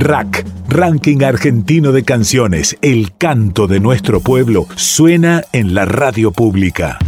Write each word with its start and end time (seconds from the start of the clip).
Rack, 0.00 0.44
Ranking 0.68 1.24
Argentino 1.24 1.90
de 1.90 2.04
Canciones, 2.04 2.76
el 2.82 3.16
canto 3.16 3.66
de 3.66 3.80
nuestro 3.80 4.20
pueblo, 4.20 4.68
suena 4.76 5.42
en 5.52 5.74
la 5.74 5.86
radio 5.86 6.30
pública. 6.30 7.00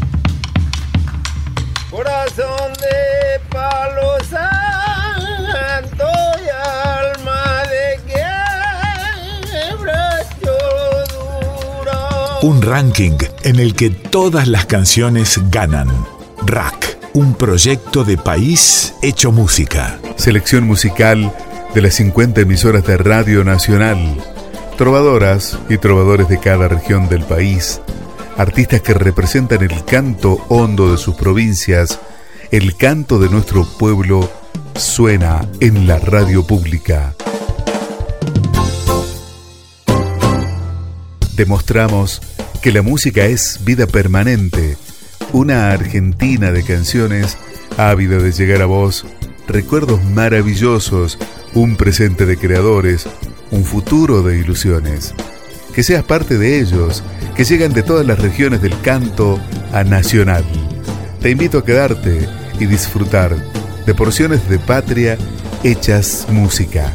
Corazón 1.89 2.73
de 2.81 3.39
palo 3.49 4.19
santo 4.29 6.05
y 6.45 6.49
alma 6.49 7.63
de 7.71 8.01
quiebra 9.67 10.17
duro. 10.41 11.93
Un 12.43 12.61
ranking 12.61 13.19
en 13.45 13.61
el 13.61 13.77
que 13.77 13.91
todas 13.91 14.49
las 14.49 14.67
canciones 14.67 15.39
ganan. 15.51 15.87
Rack, 16.45 16.99
un 17.13 17.35
proyecto 17.35 18.03
de 18.03 18.17
país 18.17 18.95
hecho 19.01 19.31
música. 19.31 20.01
Selección 20.17 20.65
musical 20.65 21.33
de 21.75 21.83
las 21.83 21.95
50 21.95 22.41
emisoras 22.41 22.85
de 22.85 22.97
Radio 22.97 23.45
Nacional, 23.45 24.17
trovadoras 24.77 25.57
y 25.69 25.79
trovadores 25.79 26.29
de 26.29 26.41
cada 26.41 26.67
región 26.67 27.09
del 27.09 27.23
país, 27.23 27.81
artistas 28.37 28.81
que 28.81 28.93
representan 28.93 29.63
el 29.63 29.85
canto 29.85 30.45
hondo 30.49 30.91
de 30.91 30.99
sus 30.99 31.15
provincias, 31.15 32.01
el 32.51 32.77
canto 32.77 33.21
de 33.21 33.29
nuestro 33.29 33.65
pueblo 33.79 34.29
suena 34.75 35.49
en 35.61 35.87
la 35.87 36.01
radio 36.01 36.45
pública. 36.45 37.15
Demostramos 41.37 42.21
que 42.61 42.73
la 42.73 42.83
música 42.83 43.27
es 43.27 43.61
vida 43.65 43.87
permanente, 43.87 44.77
una 45.33 45.71
Argentina 45.71 46.51
de 46.51 46.65
canciones 46.65 47.39
ávida 47.77 48.19
de 48.19 48.33
llegar 48.33 48.61
a 48.61 48.67
vos, 48.67 49.07
recuerdos 49.47 50.03
maravillosos 50.03 51.17
un 51.55 51.77
presente 51.77 52.27
de 52.27 52.37
creadores, 52.37 53.07
un 53.51 53.65
futuro 53.65 54.23
de 54.23 54.39
ilusiones. 54.39 55.15
Que 55.75 55.83
seas 55.83 56.05
parte 56.05 56.39
de 56.39 56.61
ellos, 56.61 57.03
que 57.37 57.45
llegan 57.45 57.73
de 57.73 57.83
todas 57.83 58.07
las 58.07 58.19
regiones 58.19 58.61
del 58.63 58.79
canto 58.81 59.41
a 59.73 59.85
nacional. 59.85 60.45
Te 61.21 61.31
invito 61.31 61.59
a 61.59 61.65
quedarte 61.65 62.29
y 62.59 62.67
disfrutar 62.67 63.37
de 63.87 63.95
porciones 63.95 64.49
de 64.49 64.59
patria 64.59 65.17
hechas 65.63 66.27
música. 66.31 66.95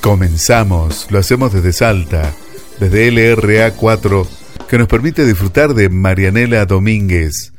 Comenzamos, 0.00 1.06
lo 1.10 1.18
hacemos 1.18 1.52
desde 1.52 1.72
Salta, 1.72 2.32
desde 2.80 3.10
LRA 3.10 3.72
4, 3.72 4.26
que 4.68 4.78
nos 4.78 4.88
permite 4.88 5.24
disfrutar 5.24 5.74
de 5.74 5.88
Marianela 5.88 6.66
Domínguez, 6.66 7.52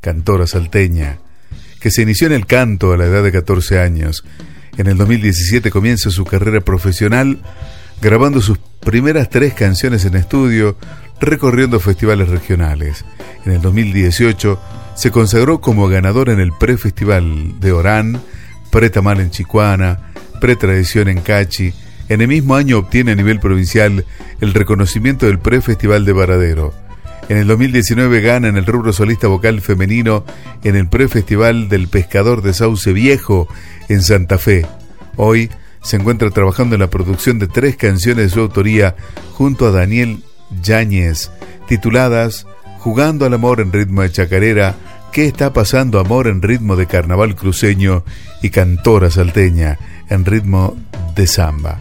cantora 0.00 0.46
salteña 0.46 1.18
que 1.86 1.92
se 1.92 2.02
inició 2.02 2.26
en 2.26 2.32
el 2.32 2.46
canto 2.46 2.92
a 2.92 2.96
la 2.96 3.04
edad 3.04 3.22
de 3.22 3.30
14 3.30 3.78
años. 3.78 4.24
En 4.76 4.88
el 4.88 4.96
2017 4.96 5.70
comienza 5.70 6.10
su 6.10 6.24
carrera 6.24 6.60
profesional 6.60 7.38
grabando 8.02 8.40
sus 8.40 8.58
primeras 8.80 9.30
tres 9.30 9.54
canciones 9.54 10.04
en 10.04 10.16
estudio, 10.16 10.76
recorriendo 11.20 11.78
festivales 11.78 12.28
regionales. 12.28 13.04
En 13.44 13.52
el 13.52 13.62
2018 13.62 14.60
se 14.96 15.12
consagró 15.12 15.60
como 15.60 15.86
ganador 15.86 16.28
en 16.28 16.40
el 16.40 16.50
pre-festival 16.50 17.60
de 17.60 17.70
Orán, 17.70 18.20
pre-tamal 18.72 19.20
en 19.20 19.30
Chicuana, 19.30 20.10
pre-tradición 20.40 21.06
en 21.06 21.20
Cachi. 21.20 21.72
En 22.08 22.20
el 22.20 22.26
mismo 22.26 22.56
año 22.56 22.78
obtiene 22.78 23.12
a 23.12 23.14
nivel 23.14 23.38
provincial 23.38 24.04
el 24.40 24.54
reconocimiento 24.54 25.26
del 25.26 25.38
pre-festival 25.38 26.04
de 26.04 26.12
Varadero. 26.12 26.85
En 27.28 27.38
el 27.38 27.48
2019 27.48 28.20
gana 28.20 28.48
en 28.48 28.56
el 28.56 28.66
rubro 28.66 28.92
solista 28.92 29.26
vocal 29.26 29.60
femenino 29.60 30.24
en 30.62 30.76
el 30.76 30.88
pre-festival 30.88 31.68
del 31.68 31.88
Pescador 31.88 32.40
de 32.40 32.54
Sauce 32.54 32.92
Viejo 32.92 33.48
en 33.88 34.02
Santa 34.02 34.38
Fe. 34.38 34.64
Hoy 35.16 35.50
se 35.82 35.96
encuentra 35.96 36.30
trabajando 36.30 36.76
en 36.76 36.82
la 36.82 36.90
producción 36.90 37.40
de 37.40 37.48
tres 37.48 37.76
canciones 37.76 38.26
de 38.26 38.30
su 38.30 38.40
autoría 38.40 38.94
junto 39.32 39.66
a 39.66 39.72
Daniel 39.72 40.22
Yáñez, 40.62 41.30
tituladas 41.68 42.46
Jugando 42.78 43.26
al 43.26 43.34
amor 43.34 43.60
en 43.60 43.72
ritmo 43.72 44.02
de 44.02 44.12
chacarera, 44.12 44.76
¿Qué 45.10 45.26
está 45.26 45.52
pasando 45.52 45.98
amor 45.98 46.28
en 46.28 46.42
ritmo 46.42 46.76
de 46.76 46.86
carnaval 46.86 47.34
cruceño 47.34 48.04
y 48.42 48.50
cantora 48.50 49.10
salteña 49.10 49.78
en 50.08 50.24
ritmo 50.24 50.76
de 51.16 51.26
samba? 51.26 51.80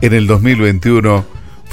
En 0.00 0.12
el 0.12 0.26
2021 0.26 1.24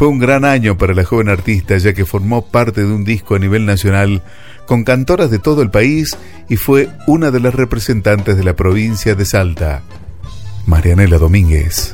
fue 0.01 0.07
un 0.07 0.17
gran 0.17 0.45
año 0.45 0.79
para 0.79 0.95
la 0.95 1.03
joven 1.03 1.29
artista 1.29 1.77
ya 1.77 1.93
que 1.93 2.05
formó 2.05 2.43
parte 2.43 2.81
de 2.81 2.91
un 2.91 3.03
disco 3.03 3.35
a 3.35 3.37
nivel 3.37 3.67
nacional 3.67 4.23
con 4.65 4.83
cantoras 4.83 5.29
de 5.29 5.37
todo 5.37 5.61
el 5.61 5.69
país 5.69 6.17
y 6.49 6.55
fue 6.55 6.89
una 7.05 7.29
de 7.29 7.39
las 7.39 7.53
representantes 7.53 8.35
de 8.35 8.43
la 8.43 8.55
provincia 8.55 9.13
de 9.13 9.25
Salta. 9.25 9.83
Marianela 10.65 11.19
Domínguez. 11.19 11.93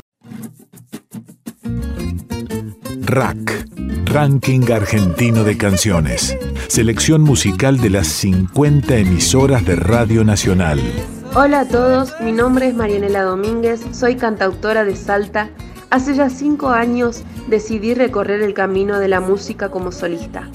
Rack, 3.02 3.68
Ranking 4.06 4.72
Argentino 4.72 5.44
de 5.44 5.58
Canciones. 5.58 6.38
Selección 6.70 7.24
musical 7.24 7.78
de 7.82 7.90
las 7.90 8.08
50 8.08 8.96
emisoras 8.96 9.66
de 9.66 9.76
Radio 9.76 10.24
Nacional. 10.24 10.80
Hola 11.36 11.60
a 11.60 11.68
todos, 11.68 12.14
mi 12.22 12.32
nombre 12.32 12.70
es 12.70 12.74
Marianela 12.74 13.24
Domínguez, 13.24 13.82
soy 13.92 14.16
cantautora 14.16 14.86
de 14.86 14.96
Salta 14.96 15.50
Hace 15.90 16.16
ya 16.16 16.30
cinco 16.30 16.68
años 16.68 17.24
decidí 17.48 17.94
recorrer 17.94 18.42
el 18.42 18.54
camino 18.54 19.00
de 19.00 19.08
la 19.08 19.22
música 19.22 19.70
como 19.70 19.94
solista. 19.94 20.50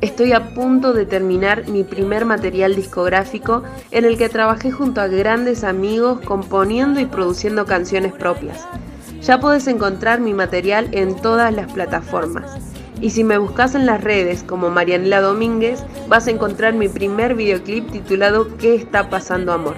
Estoy 0.00 0.32
a 0.32 0.54
punto 0.54 0.94
de 0.94 1.04
terminar 1.04 1.68
mi 1.68 1.84
primer 1.84 2.24
material 2.24 2.74
discográfico 2.74 3.64
en 3.90 4.06
el 4.06 4.16
que 4.16 4.30
trabajé 4.30 4.70
junto 4.70 5.02
a 5.02 5.08
grandes 5.08 5.62
amigos 5.62 6.20
componiendo 6.22 7.00
y 7.00 7.04
produciendo 7.04 7.66
canciones 7.66 8.14
propias. 8.14 8.66
Ya 9.20 9.40
puedes 9.40 9.66
encontrar 9.66 10.20
mi 10.20 10.32
material 10.32 10.88
en 10.92 11.16
todas 11.16 11.54
las 11.54 11.70
plataformas. 11.70 12.56
Y 13.02 13.10
si 13.10 13.24
me 13.24 13.36
buscas 13.36 13.74
en 13.74 13.84
las 13.84 14.02
redes 14.02 14.42
como 14.42 14.70
Marianela 14.70 15.20
Domínguez, 15.20 15.84
vas 16.08 16.26
a 16.28 16.30
encontrar 16.30 16.72
mi 16.72 16.88
primer 16.88 17.34
videoclip 17.34 17.90
titulado 17.90 18.56
¿Qué 18.56 18.74
está 18.74 19.10
pasando 19.10 19.52
amor? 19.52 19.76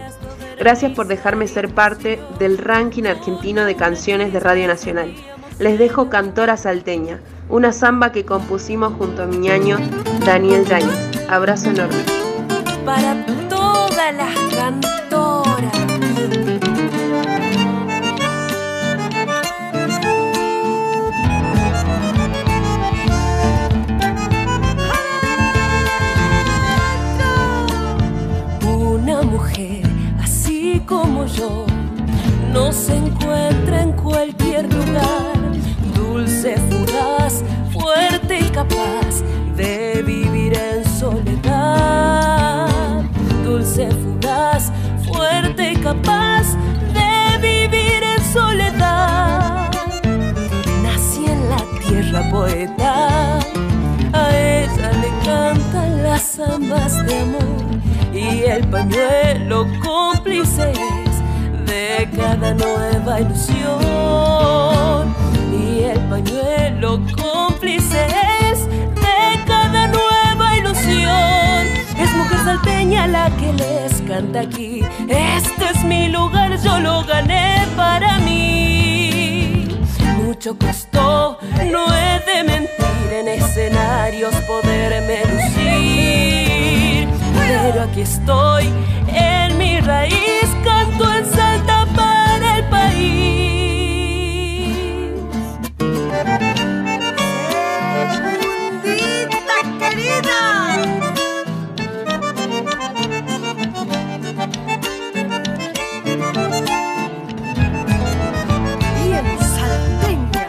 Gracias 0.60 0.92
por 0.92 1.06
dejarme 1.06 1.48
ser 1.48 1.70
parte 1.72 2.20
del 2.38 2.58
ranking 2.58 3.04
argentino 3.04 3.64
de 3.64 3.76
canciones 3.76 4.30
de 4.30 4.40
Radio 4.40 4.68
Nacional. 4.68 5.14
Les 5.58 5.78
dejo 5.78 6.10
Cantora 6.10 6.58
Salteña, 6.58 7.18
una 7.48 7.72
samba 7.72 8.12
que 8.12 8.26
compusimos 8.26 8.92
junto 8.92 9.22
a 9.22 9.26
mi 9.26 9.38
ñaño 9.38 9.78
Daniel 10.26 10.66
Yáñez. 10.66 11.26
Abrazo 11.30 11.70
enorme. 11.70 12.04
Para 12.84 13.24
todas 13.48 14.14
las 14.14 14.34
cantoras. 14.54 14.99
No 32.52 32.72
se 32.72 32.96
encuentra 32.96 33.82
en 33.82 33.92
cualquier 33.92 34.72
lugar. 34.72 35.36
Dulce, 35.94 36.56
fugaz, 36.68 37.44
fuerte 37.72 38.40
y 38.40 38.50
capaz 38.50 39.22
de 39.56 40.02
vivir 40.04 40.54
en 40.54 40.84
soledad. 40.98 42.68
Dulce, 43.44 43.88
fugaz, 43.90 44.72
fuerte 45.06 45.72
y 45.72 45.76
capaz 45.76 46.56
de 46.92 47.38
vivir 47.38 48.02
en 48.02 48.22
soledad. 48.32 49.70
Nací 50.82 51.26
en 51.26 51.48
la 51.50 51.62
tierra 51.86 52.30
poeta, 52.30 53.38
a 54.12 54.36
ella 54.36 54.92
le 55.02 55.10
cantan 55.24 56.02
las 56.02 56.38
amas 56.40 57.06
de 57.06 57.18
amor 57.20 57.80
y 58.12 58.44
el 58.44 58.66
pañuelo 58.68 59.66
cómplices 59.82 61.09
de 61.70 62.08
cada 62.16 62.52
nueva 62.54 63.20
ilusión. 63.20 65.14
Y 65.52 65.84
el 65.84 66.00
pañuelo 66.08 67.00
cómplices 67.16 68.66
de 69.06 69.44
cada 69.46 69.86
nueva 69.86 70.56
ilusión. 70.58 71.60
Es 72.02 72.12
mujer 72.16 72.38
salteña 72.44 73.06
la 73.06 73.30
que 73.38 73.52
les 73.52 74.02
canta 74.02 74.40
aquí. 74.40 74.82
Este 75.08 75.64
es 75.72 75.84
mi 75.84 76.08
lugar 76.08 76.60
yo 76.60 76.80
lo 76.80 77.04
gané 77.04 77.66
para 77.76 78.18
mí. 78.18 79.68
Mucho 80.24 80.56
costó 80.58 81.38
no 81.70 81.86
he 81.94 82.20
de 82.28 82.44
mentir 82.44 83.12
en 83.12 83.28
escenarios 83.28 84.34
poderme 84.50 85.18
lucir. 85.32 87.08
Pero 87.38 87.82
aquí 87.82 88.00
estoy 88.00 88.64
en 89.08 89.39
el 89.80 89.86
país, 89.86 90.44
canto 90.62 91.10
en 91.10 91.24
Salta 91.24 91.86
para 91.96 92.58
el 92.58 92.64
país, 92.64 93.16
felicita 98.22 99.56
querida, 99.78 100.40
y 109.02 109.12
en 109.14 109.28
Salteña, 109.54 110.46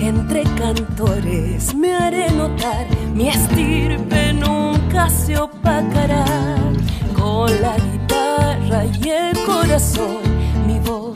entre 0.00 0.44
cantores, 0.56 1.74
me 1.74 1.92
haré 1.92 2.30
notar 2.30 2.86
mi 3.12 3.30
esposa. 3.30 3.49
Mi 10.66 10.80
voz 10.80 11.14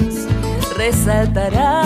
resaltará. 0.77 1.83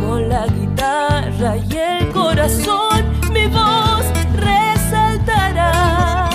Con 0.00 0.30
la 0.30 0.46
guitarra 0.46 1.58
y 1.58 1.76
el 1.76 2.08
corazón 2.10 3.04
mi 3.30 3.46
voz 3.48 4.06
resaltará. 4.34 6.30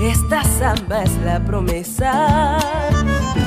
Esta 0.00 0.44
samba 0.44 1.02
es 1.02 1.12
la 1.24 1.40
promesa 1.40 2.58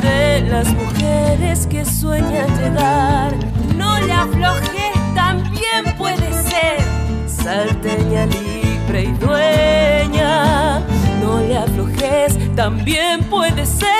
de 0.01 0.41
las 0.49 0.67
mujeres 0.73 1.65
que 1.67 1.85
sueñan 1.85 2.49
llegar. 2.59 3.33
No 3.77 4.01
le 4.01 4.11
aflojes, 4.11 4.97
también 5.15 5.95
puede 5.97 6.33
ser 6.43 6.83
salteña 7.25 8.25
libre 8.25 9.03
y 9.03 9.13
dueña. 9.13 10.81
No 11.21 11.39
le 11.39 11.57
aflojes, 11.57 12.37
también 12.55 13.23
puede 13.29 13.65
ser 13.65 13.98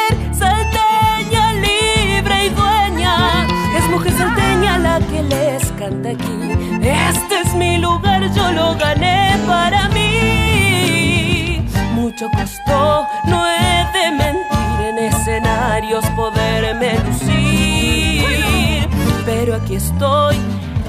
Es 3.75 3.89
mujer 3.89 4.13
salteña 4.18 4.77
la 4.77 5.00
que 5.00 5.24
les 5.24 5.71
canta 5.74 6.09
aquí. 6.09 6.57
Este 6.81 7.41
es 7.41 7.53
mi 7.56 7.77
lugar, 7.77 8.21
yo 8.33 8.51
lo 8.51 8.75
gané 8.75 9.38
para 9.45 9.89
mí. 9.89 11.65
Mucho 11.94 12.30
costó, 12.31 13.07
no 13.25 13.45
he 13.45 13.86
de 13.94 14.12
mentir 14.12 14.81
en 14.89 14.97
escenarios 15.00 16.06
poderme 16.15 16.97
lucir. 17.06 18.88
Pero 19.25 19.56
aquí 19.56 19.75
estoy, 19.75 20.38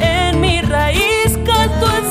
en 0.01 0.41
mi 0.41 0.63
raíz, 0.63 1.39
canto 1.45 1.87
el 1.97 2.05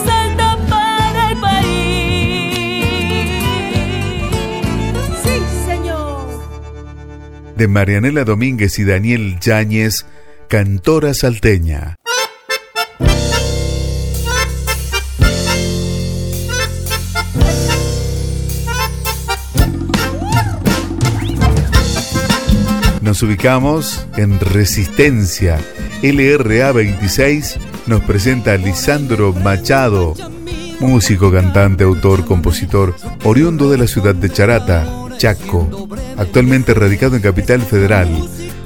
De 7.59 7.67
Marianela 7.67 8.23
Domínguez 8.23 8.79
y 8.79 8.85
Daniel 8.85 9.37
Yáñez, 9.41 10.05
cantora 10.47 11.13
salteña. 11.13 11.97
Nos 23.01 23.21
ubicamos 23.23 24.07
en 24.15 24.39
Resistencia. 24.39 25.59
LRA 26.01 26.71
26 26.71 27.57
nos 27.87 28.01
presenta 28.03 28.53
a 28.53 28.57
Lisandro 28.57 29.33
Machado, 29.33 30.13
músico, 30.79 31.29
cantante, 31.29 31.83
autor, 31.83 32.23
compositor, 32.23 32.95
oriundo 33.25 33.69
de 33.69 33.79
la 33.79 33.87
ciudad 33.87 34.15
de 34.15 34.29
Charata, 34.29 34.98
Chaco, 35.19 35.89
actualmente 36.15 36.73
radicado 36.73 37.17
en 37.17 37.21
Capital 37.21 37.61
Federal. 37.61 38.07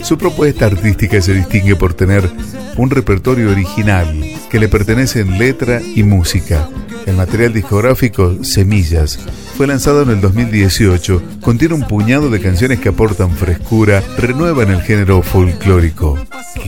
Su 0.04 0.20
propuesta 0.20 0.68
artística 0.68 1.20
se 1.20 1.34
distingue 1.34 1.76
por 1.76 1.96
tener 1.96 2.30
un 2.78 2.92
repertorio 2.92 3.50
original 3.50 4.08
que 4.52 4.60
le 4.60 4.68
pertenece 4.68 5.22
en 5.22 5.40
letra 5.40 5.82
y 5.82 6.04
música. 6.04 6.70
El 7.08 7.16
material 7.16 7.54
discográfico 7.54 8.44
Semillas 8.44 9.18
fue 9.58 9.66
lanzado 9.66 10.04
en 10.04 10.12
el 10.12 10.22
2018. 10.22 11.24
Contiene 11.42 11.74
un 11.74 11.88
puñado 11.88 12.30
de 12.30 12.40
canciones 12.40 12.80
que 12.80 12.90
aportan 12.90 13.32
frescura, 13.32 14.04
renuevan 14.20 14.70
el 14.70 14.84
género 14.84 15.24
folclórico. 15.24 16.20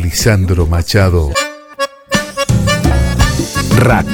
Lisandro 0.01 0.65
Machado. 0.65 1.29
Rack. 3.77 4.07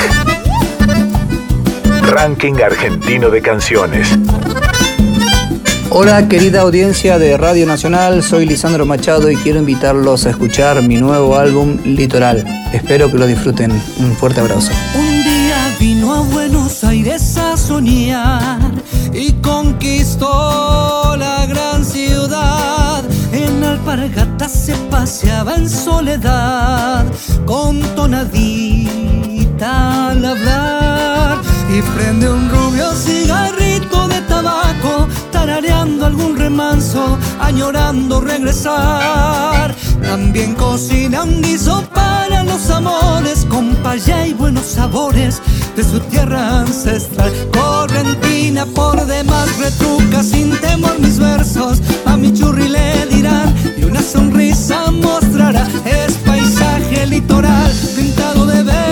Ranking 2.10 2.56
argentino 2.62 3.30
de 3.30 3.42
canciones. 3.42 4.10
Hola 5.94 6.30
querida 6.30 6.62
audiencia 6.62 7.20
de 7.20 7.36
Radio 7.36 7.66
Nacional, 7.66 8.24
soy 8.24 8.46
Lisandro 8.46 8.86
Machado 8.86 9.30
y 9.30 9.36
quiero 9.36 9.60
invitarlos 9.60 10.26
a 10.26 10.30
escuchar 10.30 10.82
mi 10.88 10.96
nuevo 10.96 11.36
álbum 11.36 11.78
Litoral. 11.84 12.46
Espero 12.72 13.12
que 13.12 13.18
lo 13.18 13.28
disfruten. 13.28 13.74
Un 14.00 14.16
fuerte 14.16 14.40
abrazo. 14.40 14.72
Un 14.98 15.22
día 15.22 15.76
vino 15.82 16.14
a 16.14 16.22
Buenos 16.22 16.86
Aires 16.86 17.36
a 17.36 17.58
soñar 17.58 18.72
y 19.12 19.34
conquistó 19.34 21.18
la 21.18 21.46
gran 21.46 21.84
ciudad. 21.84 23.04
En 23.34 23.62
alpargatas 23.62 24.54
se 24.54 24.74
paseaba 24.90 25.56
en 25.56 25.70
soledad, 25.70 27.06
con 27.46 27.82
tonadita 27.96 29.02
al 30.12 30.24
hablar 30.24 31.42
y 31.70 31.82
prende 31.98 32.30
un 32.30 32.50
rubio 32.50 32.94
cigarrito 32.94 34.08
de 34.08 34.22
tabaco, 34.22 35.08
tarareando 35.42 36.06
algún 36.06 36.38
remanso, 36.38 37.18
añorando 37.40 38.22
regresar. 38.22 39.74
También 40.04 40.54
cocina 40.54 41.24
un 41.24 41.42
guiso 41.42 41.84
para 41.96 42.44
los 42.44 42.70
amores, 42.70 43.48
con 43.50 43.74
payá 43.78 44.28
y 44.28 44.34
buenos 44.34 44.66
sabores 44.66 45.42
de 45.76 45.84
su 45.84 46.00
tierra 46.12 46.60
ancestral. 46.60 47.32
Correntina 47.52 48.68
por 48.68 49.04
demás 49.08 49.48
retruca 49.58 50.22
sin 50.22 50.52
temor 50.60 51.00
mis 51.00 51.18
versos, 51.18 51.82
a 52.06 52.16
mi 52.18 52.32
churri 52.32 52.70
le 52.70 53.08
dirán 53.08 53.56
y 53.80 53.84
una 53.86 54.04
sonrisa 54.04 54.92
mostrará. 54.92 55.68
Es 55.86 56.14
paisaje 56.18 57.08
litoral 57.08 57.72
pintado 57.96 58.46
de 58.46 58.62
verdes 58.62 58.91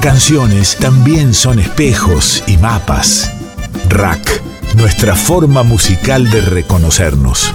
canciones 0.00 0.76
también 0.76 1.34
son 1.34 1.58
espejos 1.58 2.42
y 2.46 2.56
mapas. 2.56 3.30
Rack, 3.88 4.42
nuestra 4.76 5.14
forma 5.14 5.62
musical 5.62 6.28
de 6.30 6.40
reconocernos. 6.40 7.52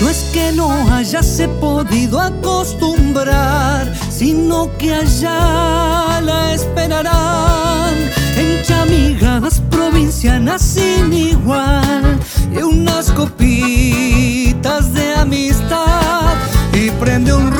No 0.00 0.08
es 0.08 0.24
que 0.32 0.52
no 0.52 0.72
hayase 0.94 1.48
podido 1.48 2.18
acostumbrar, 2.18 3.92
sino 4.10 4.70
que 4.78 4.94
allá 4.94 6.20
la 6.22 6.54
esperarán. 6.54 7.94
En 8.36 8.62
chamigadas 8.64 9.60
provincianas 9.70 10.62
sin 10.62 11.12
igual 11.12 12.18
y 12.52 12.62
unas 12.62 13.10
copitas 13.12 14.94
de 14.94 15.14
amistad. 15.14 16.34
Y 16.72 16.90
prende 16.92 17.34
un 17.34 17.50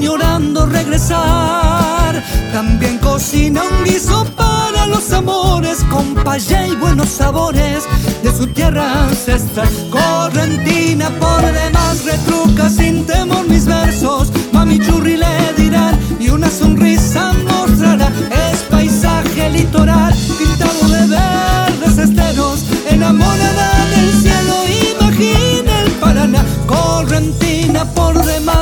añorando 0.00 0.64
regresar. 0.64 2.24
También 2.54 2.96
cocina 2.98 3.62
un 3.62 3.84
guiso 3.84 4.24
para 4.34 4.86
los 4.86 5.12
amores, 5.12 5.84
con 5.90 6.14
payá 6.14 6.66
y 6.66 6.74
buenos 6.74 7.10
sabores 7.10 7.84
de 8.22 8.32
su 8.34 8.46
tierra 8.46 9.04
ancestral. 9.04 9.68
Correntina 9.90 11.10
por 11.20 11.42
demás 11.42 12.02
retruca 12.06 12.70
sin 12.70 13.04
temor 13.04 13.46
mis 13.46 13.66
versos, 13.66 14.32
mami 14.52 14.78
churri 14.78 15.18
le 15.18 15.52
dirán 15.58 15.98
y 16.18 16.30
una 16.30 16.48
sonrisa 16.48 17.34
mostrará. 17.46 18.10
Es 18.48 18.60
paisaje 18.70 19.50
litoral 19.50 20.14
pintado 20.38 20.88
de 20.88 21.06
verdes 21.14 21.98
esteros, 21.98 22.64
enamorada 22.88 23.86
del 23.90 24.12
cielo, 24.22 24.54
imagina 24.94 25.82
el 25.82 25.90
Paraná. 25.92 26.42
Correntina 26.66 27.84
por 27.84 28.14
demás 28.24 28.59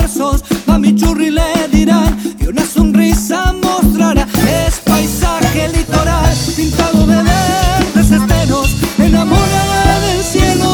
versos, 0.00 0.44
mami 0.66 0.94
churri 0.94 1.30
le 1.30 1.68
dirán 1.70 2.18
y 2.38 2.46
una 2.46 2.64
sonrisa 2.64 3.52
mostrará. 3.52 4.26
Es 4.66 4.80
paisaje 4.80 5.68
litoral 5.68 6.36
pintado 6.56 7.06
de 7.06 7.16
verdes 7.16 8.10
esteros, 8.10 8.76
enamorada 8.98 10.00
del 10.00 10.22
cielo. 10.24 10.72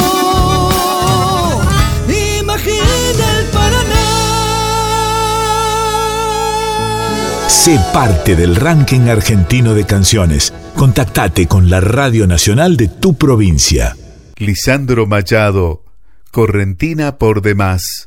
Imagina 2.41 3.39
el 3.39 3.47
Paraná. 3.47 4.07
Sé 7.49 7.81
parte 7.93 8.37
del 8.37 8.57
ranking 8.57 9.09
argentino 9.09 9.75
de 9.75 9.85
canciones. 9.85 10.53
Contactate 10.77 11.47
con 11.47 11.71
la 11.71 11.81
Radio 11.81 12.27
Nacional 12.27 12.77
de 12.77 12.89
tu 12.89 13.15
provincia. 13.15 13.97
Lisandro 14.37 15.07
Machado, 15.07 15.83
Correntina 16.31 17.17
por 17.17 17.41
demás. 17.41 18.05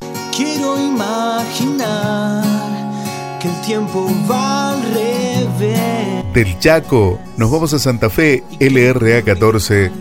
Tiempo 3.70 4.10
va 4.28 4.72
al 4.72 4.82
revés. 4.82 6.34
Del 6.34 6.58
Chaco 6.58 7.20
nos 7.36 7.52
vamos 7.52 7.72
a 7.72 7.78
Santa 7.78 8.10
Fe, 8.10 8.42
LRA 8.58 9.22
14 9.22 9.92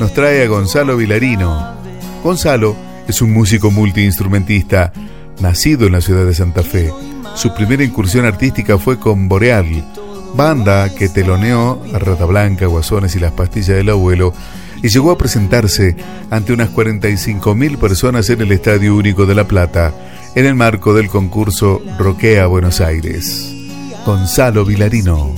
nos 0.00 0.14
trae 0.14 0.42
a 0.42 0.46
Gonzalo 0.46 0.96
Vilarino. 0.96 1.76
Gonzalo 2.24 2.74
es 3.06 3.20
un 3.20 3.34
músico 3.34 3.70
multiinstrumentista, 3.70 4.94
nacido 5.40 5.86
en 5.86 5.92
la 5.92 6.00
ciudad 6.00 6.24
de 6.24 6.32
Santa 6.32 6.62
Fe. 6.62 6.90
Su 7.34 7.52
primera 7.54 7.84
incursión 7.84 8.24
artística 8.24 8.78
fue 8.78 8.98
con 8.98 9.28
Boreal, 9.28 9.84
banda 10.34 10.88
que 10.94 11.10
teloneó 11.10 11.82
a 11.92 11.98
Rata 11.98 12.24
Blanca, 12.24 12.64
Guasones 12.64 13.14
y 13.14 13.20
las 13.20 13.32
Pastillas 13.32 13.76
del 13.76 13.90
Abuelo, 13.90 14.32
y 14.82 14.88
llegó 14.88 15.10
a 15.10 15.18
presentarse 15.18 15.96
ante 16.30 16.52
unas 16.52 16.70
45.000 16.70 17.78
personas 17.78 18.30
en 18.30 18.40
el 18.40 18.52
Estadio 18.52 18.94
Único 18.94 19.26
de 19.26 19.34
La 19.34 19.46
Plata, 19.46 19.92
en 20.34 20.46
el 20.46 20.54
marco 20.54 20.94
del 20.94 21.08
concurso 21.08 21.82
Roquea 21.98 22.46
Buenos 22.46 22.80
Aires. 22.80 23.54
Gonzalo 24.04 24.64
Vilarino. 24.64 25.34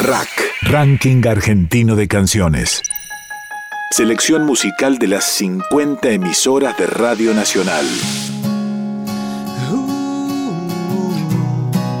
Rack, 0.00 0.28
Ranking 0.62 1.26
Argentino 1.26 1.96
de 1.96 2.08
Canciones. 2.08 2.82
Selección 3.90 4.44
musical 4.44 4.98
de 4.98 5.08
las 5.08 5.24
50 5.24 6.10
emisoras 6.10 6.76
de 6.78 6.86
Radio 6.86 7.34
Nacional. 7.34 7.86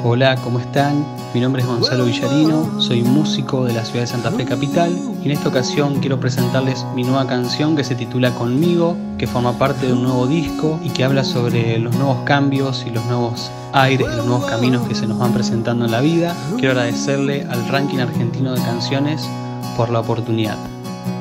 Hola, 0.04 0.36
¿cómo 0.36 0.60
están? 0.60 1.04
Mi 1.34 1.40
nombre 1.40 1.60
es 1.60 1.68
Gonzalo 1.68 2.04
Villarino, 2.04 2.80
soy 2.80 3.02
músico 3.02 3.64
de 3.64 3.72
la 3.72 3.84
ciudad 3.84 4.02
de 4.02 4.06
Santa 4.06 4.30
Fe 4.30 4.44
Capital 4.44 4.96
y 5.20 5.26
en 5.26 5.32
esta 5.32 5.48
ocasión 5.48 5.98
quiero 5.98 6.20
presentarles 6.20 6.86
mi 6.94 7.02
nueva 7.02 7.26
canción 7.26 7.74
que 7.74 7.82
se 7.82 7.96
titula 7.96 8.30
Conmigo, 8.30 8.96
que 9.18 9.26
forma 9.26 9.58
parte 9.58 9.86
de 9.86 9.92
un 9.92 10.04
nuevo 10.04 10.28
disco 10.28 10.78
y 10.84 10.90
que 10.90 11.02
habla 11.02 11.24
sobre 11.24 11.78
los 11.80 11.96
nuevos 11.96 12.18
cambios 12.24 12.84
y 12.86 12.90
los 12.90 13.04
nuevos 13.06 13.50
aires, 13.72 14.06
los 14.16 14.24
nuevos 14.24 14.46
caminos 14.46 14.86
que 14.86 14.94
se 14.94 15.08
nos 15.08 15.18
van 15.18 15.32
presentando 15.32 15.84
en 15.84 15.90
la 15.90 16.00
vida. 16.00 16.34
Quiero 16.56 16.70
agradecerle 16.70 17.44
al 17.50 17.66
ranking 17.68 17.98
argentino 17.98 18.54
de 18.54 18.62
canciones 18.62 19.28
por 19.76 19.90
la 19.90 19.98
oportunidad. 19.98 20.56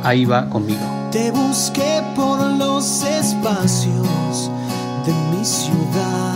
Ahí 0.03 0.25
va 0.25 0.49
conmigo. 0.49 0.81
Te 1.11 1.31
busqué 1.31 2.03
por 2.15 2.39
los 2.41 3.03
espacios 3.03 4.51
de 5.03 5.13
mi 5.35 5.43
ciudad. 5.43 6.27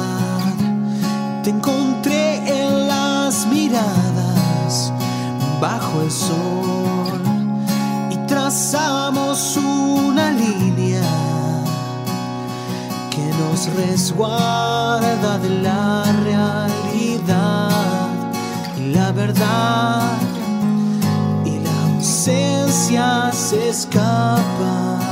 Te 1.43 1.51
encontré 1.51 2.00
bajo 5.59 6.01
el 6.01 6.11
sol 6.11 7.21
y 8.09 8.15
trazamos 8.27 9.57
una 9.57 10.31
línea 10.31 11.01
que 13.09 13.25
nos 13.39 13.73
resguarda 13.75 15.37
de 15.39 15.49
la 15.61 16.03
realidad 16.23 17.69
y 18.77 18.93
la 18.93 19.11
verdad 19.11 20.21
ausencia 22.21 23.31
se 23.31 23.69
escapa. 23.69 25.10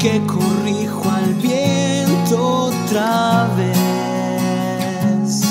Que 0.00 0.20
corrijo 0.26 1.02
al 1.10 1.34
viento 1.34 2.70
otra 2.70 3.48
vez. 3.54 5.42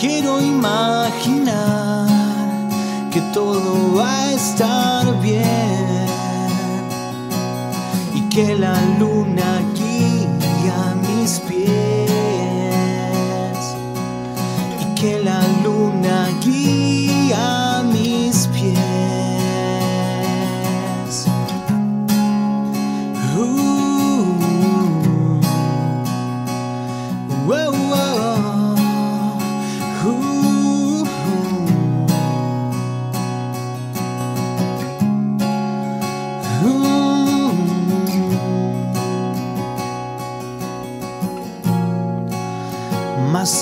Quiero 0.00 0.40
imaginar 0.40 2.06
que 3.10 3.20
todo 3.34 3.96
va 3.96 4.08
a 4.08 4.32
estar 4.32 5.20
bien 5.20 6.06
y 8.14 8.20
que 8.28 8.54
la 8.54 8.80
luna 9.00 9.60
guía 9.74 10.94
mis 11.08 11.40
pies 11.40 11.66
y 14.82 14.84
que 14.94 15.18
la 15.18 15.40
luna 15.64 16.28
guía 16.44 17.75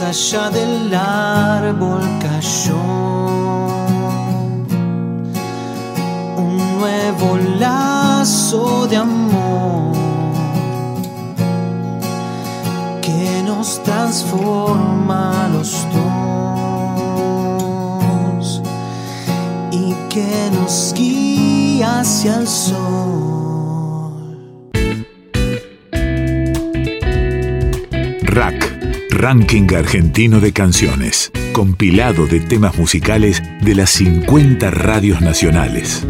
allá 0.04 0.50
del 0.50 0.94
árbol 0.94 2.02
cayó 2.20 2.76
un 6.36 6.78
nuevo 6.78 7.38
lazo 7.58 8.86
de 8.86 8.96
amor 8.96 9.96
que 13.00 13.42
nos 13.46 13.82
transforma 13.82 15.48
los 15.52 15.86
dos 15.94 16.04
y 19.72 19.94
que 20.10 20.50
nos 20.52 20.92
guía 20.94 22.00
hacia 22.00 22.36
el 22.36 22.46
sol. 22.46 23.13
Ranking 29.26 29.74
Argentino 29.74 30.38
de 30.38 30.52
Canciones. 30.52 31.32
Compilado 31.54 32.26
de 32.26 32.40
temas 32.40 32.76
musicales 32.76 33.42
de 33.62 33.74
las 33.74 33.88
50 33.88 34.70
radios 34.70 35.22
nacionales. 35.22 36.06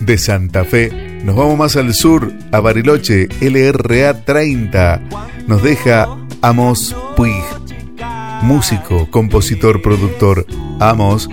De 0.00 0.18
Santa 0.18 0.66
Fe 0.66 1.22
nos 1.24 1.36
vamos 1.36 1.56
más 1.56 1.76
al 1.76 1.94
sur, 1.94 2.34
a 2.52 2.60
Bariloche, 2.60 3.28
LRA 3.40 4.26
30. 4.26 5.00
Nos 5.46 5.62
deja 5.62 6.06
Amos 6.42 6.94
Puig, 7.16 7.32
músico, 8.42 9.10
compositor, 9.10 9.80
productor. 9.80 10.44
Amos 10.80 11.30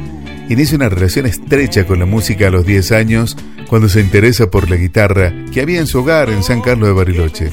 inicia 0.49 0.77
una 0.77 0.89
relación 0.89 1.25
estrecha 1.25 1.85
con 1.85 1.99
la 1.99 2.05
música 2.05 2.47
a 2.47 2.51
los 2.51 2.65
10 2.65 2.91
años 2.93 3.37
cuando 3.67 3.89
se 3.89 4.01
interesa 4.01 4.49
por 4.49 4.69
la 4.69 4.75
guitarra 4.75 5.33
que 5.51 5.61
había 5.61 5.79
en 5.79 5.87
su 5.87 5.99
hogar 5.99 6.29
en 6.29 6.43
San 6.43 6.61
Carlos 6.61 6.87
de 6.87 6.93
Bariloche. 6.93 7.51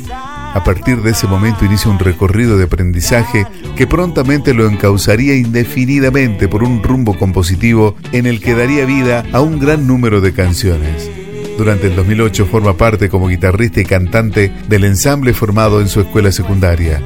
A 0.55 0.63
partir 0.63 1.03
de 1.03 1.11
ese 1.11 1.27
momento 1.27 1.65
inicia 1.65 1.91
un 1.91 1.99
recorrido 1.99 2.57
de 2.57 2.65
aprendizaje 2.65 3.45
que 3.77 3.89
prontamente 3.89 4.55
lo 4.55 4.69
encauzaría 4.69 5.35
indefinidamente 5.35 6.47
por 6.47 6.63
un 6.63 6.83
rumbo 6.83 7.19
compositivo 7.19 7.97
en 8.13 8.27
el 8.27 8.41
que 8.41 8.55
daría 8.55 8.85
vida 8.85 9.25
a 9.33 9.41
un 9.41 9.59
gran 9.59 9.89
número 9.89 10.21
de 10.21 10.33
canciones. 10.33 11.11
Durante 11.59 11.89
el 11.89 11.97
2008 11.97 12.47
forma 12.47 12.77
parte 12.77 13.09
como 13.09 13.29
guitarrista 13.29 13.81
y 13.81 13.85
cantante 13.85 14.53
del 14.69 14.85
ensamble 14.85 15.35
formado 15.35 15.81
en 15.81 15.89
su 15.89 16.01
escuela 16.01 16.31
secundaria. 16.31 17.03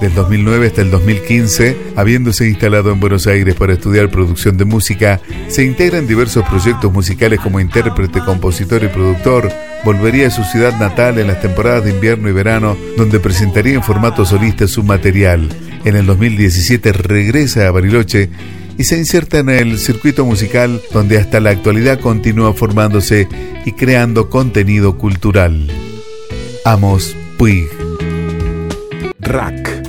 Del 0.00 0.14
2009 0.14 0.68
hasta 0.68 0.80
el 0.80 0.90
2015, 0.90 1.76
habiéndose 1.94 2.48
instalado 2.48 2.90
en 2.90 3.00
Buenos 3.00 3.26
Aires 3.26 3.54
para 3.54 3.74
estudiar 3.74 4.10
producción 4.10 4.56
de 4.56 4.64
música, 4.64 5.20
se 5.48 5.62
integra 5.64 5.98
en 5.98 6.06
diversos 6.06 6.42
proyectos 6.48 6.90
musicales 6.90 7.38
como 7.40 7.60
intérprete, 7.60 8.20
compositor 8.20 8.82
y 8.82 8.88
productor, 8.88 9.52
volvería 9.84 10.28
a 10.28 10.30
su 10.30 10.42
ciudad 10.44 10.78
natal 10.80 11.18
en 11.18 11.26
las 11.26 11.42
temporadas 11.42 11.84
de 11.84 11.90
invierno 11.90 12.30
y 12.30 12.32
verano, 12.32 12.78
donde 12.96 13.20
presentaría 13.20 13.74
en 13.74 13.82
formato 13.82 14.24
solista 14.24 14.66
su 14.66 14.82
material. 14.82 15.50
En 15.84 15.96
el 15.96 16.06
2017 16.06 16.92
regresa 16.92 17.68
a 17.68 17.70
Bariloche 17.70 18.30
y 18.78 18.84
se 18.84 18.96
inserta 18.96 19.40
en 19.40 19.50
el 19.50 19.78
circuito 19.78 20.24
musical 20.24 20.80
donde 20.94 21.18
hasta 21.18 21.40
la 21.40 21.50
actualidad 21.50 22.00
continúa 22.00 22.54
formándose 22.54 23.28
y 23.66 23.72
creando 23.72 24.30
contenido 24.30 24.96
cultural. 24.96 25.70
Amos 26.64 27.14
Puig. 27.36 27.68
Rack. 29.18 29.79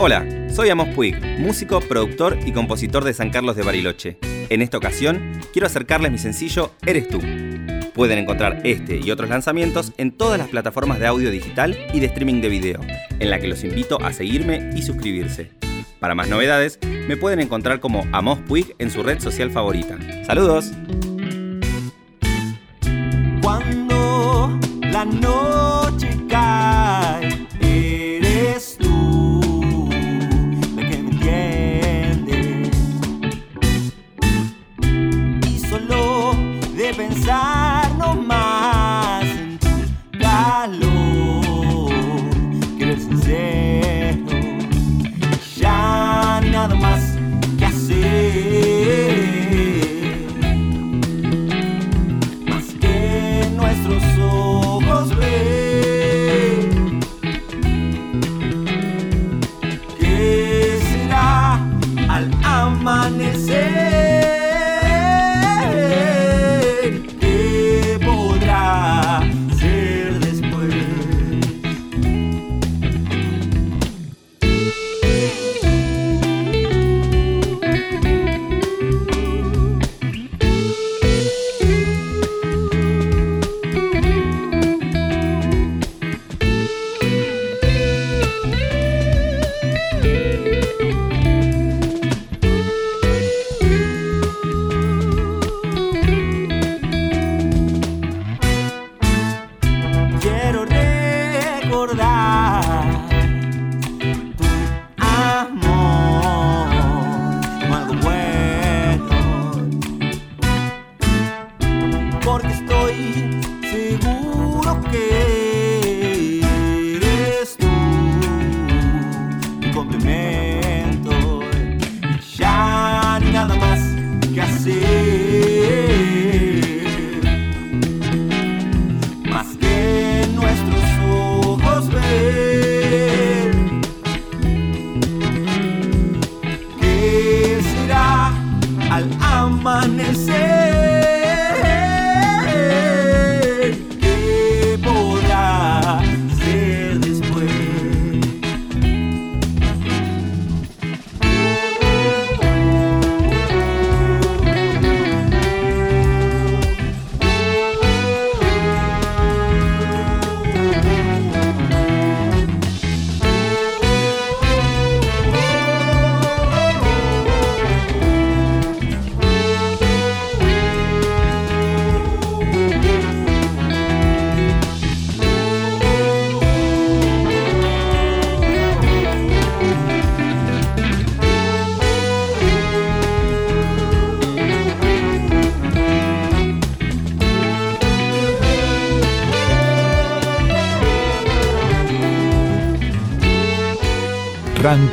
Hola, 0.00 0.24
soy 0.48 0.70
Amos 0.70 0.94
Puig, 0.94 1.16
músico, 1.40 1.80
productor 1.80 2.38
y 2.46 2.52
compositor 2.52 3.02
de 3.02 3.12
San 3.12 3.30
Carlos 3.30 3.56
de 3.56 3.64
Bariloche. 3.64 4.16
En 4.48 4.62
esta 4.62 4.78
ocasión, 4.78 5.40
quiero 5.52 5.66
acercarles 5.66 6.12
mi 6.12 6.18
sencillo 6.18 6.70
Eres 6.86 7.08
tú. 7.08 7.20
Pueden 7.94 8.20
encontrar 8.20 8.60
este 8.62 9.00
y 9.04 9.10
otros 9.10 9.28
lanzamientos 9.28 9.92
en 9.96 10.12
todas 10.12 10.38
las 10.38 10.46
plataformas 10.46 11.00
de 11.00 11.08
audio 11.08 11.32
digital 11.32 11.76
y 11.92 11.98
de 11.98 12.06
streaming 12.06 12.40
de 12.40 12.48
video, 12.48 12.80
en 13.18 13.28
la 13.28 13.40
que 13.40 13.48
los 13.48 13.64
invito 13.64 14.00
a 14.00 14.12
seguirme 14.12 14.70
y 14.76 14.82
suscribirse. 14.82 15.50
Para 15.98 16.14
más 16.14 16.28
novedades, 16.28 16.78
me 17.08 17.16
pueden 17.16 17.40
encontrar 17.40 17.80
como 17.80 18.06
Amos 18.12 18.38
Puig 18.38 18.76
en 18.78 18.92
su 18.92 19.02
red 19.02 19.18
social 19.18 19.50
favorita. 19.50 19.98
¡Saludos! 20.24 20.70
Cuando 23.42 24.60
la 24.80 25.04
noche 25.04 26.08
cae, 26.28 26.77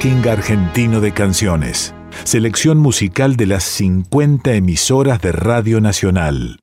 Ranking 0.05 0.29
Argentino 0.29 1.01
de 1.01 1.13
Canciones. 1.13 1.95
Selección 2.25 2.77
musical 2.77 3.37
de 3.37 3.47
las 3.47 3.63
50 3.63 4.53
emisoras 4.53 5.19
de 5.19 5.31
Radio 5.31 5.81
Nacional. 5.81 6.59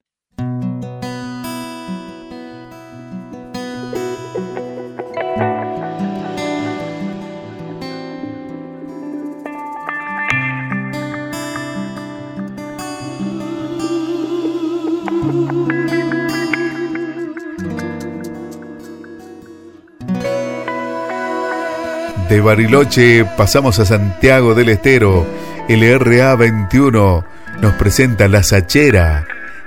De 22.33 22.41
Bariloche 22.41 23.27
pasamos 23.37 23.79
a 23.79 23.85
Santiago 23.85 24.55
del 24.55 24.71
Estero. 24.71 25.27
LRA 25.69 26.35
21 26.35 27.25
nos 27.61 27.75
presenta 27.75 28.27
La 28.27 28.43
Sachera, 28.43 29.27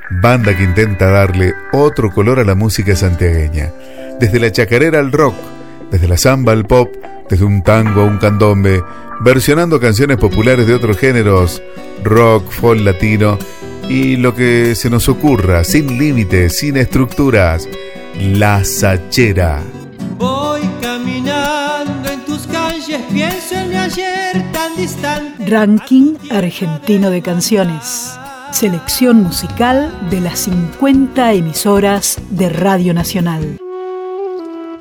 banda 0.09 0.57
que 0.57 0.63
intenta 0.63 1.11
darle 1.11 1.53
otro 1.73 2.09
color 2.09 2.39
a 2.39 2.43
la 2.43 2.55
música 2.55 2.95
santiagueña. 2.95 3.71
Desde 4.19 4.39
la 4.39 4.51
chacarera 4.51 4.97
al 4.97 5.11
rock, 5.11 5.35
desde 5.91 6.07
la 6.07 6.17
samba 6.17 6.53
al 6.53 6.65
pop, 6.65 6.89
desde 7.29 7.45
un 7.45 7.61
tango 7.61 8.01
a 8.01 8.05
un 8.05 8.17
candombe, 8.17 8.81
versionando 9.21 9.79
canciones 9.79 10.17
populares 10.17 10.65
de 10.65 10.73
otros 10.73 10.97
géneros, 10.97 11.61
rock, 12.03 12.49
folk 12.49 12.81
latino 12.81 13.37
y 13.87 14.15
lo 14.15 14.33
que 14.33 14.73
se 14.73 14.89
nos 14.89 15.07
ocurra, 15.07 15.63
sin 15.63 15.99
límites, 15.99 16.57
sin 16.57 16.77
estructuras. 16.77 17.69
La 18.19 18.63
Sachera. 18.63 19.61
Ranking 25.47 26.15
Argentino 26.29 27.09
de 27.09 27.23
Canciones. 27.23 28.15
Selección 28.51 29.23
musical 29.23 29.91
de 30.11 30.21
las 30.21 30.41
50 30.41 31.33
emisoras 31.33 32.19
de 32.29 32.49
Radio 32.49 32.93
Nacional. 32.93 33.57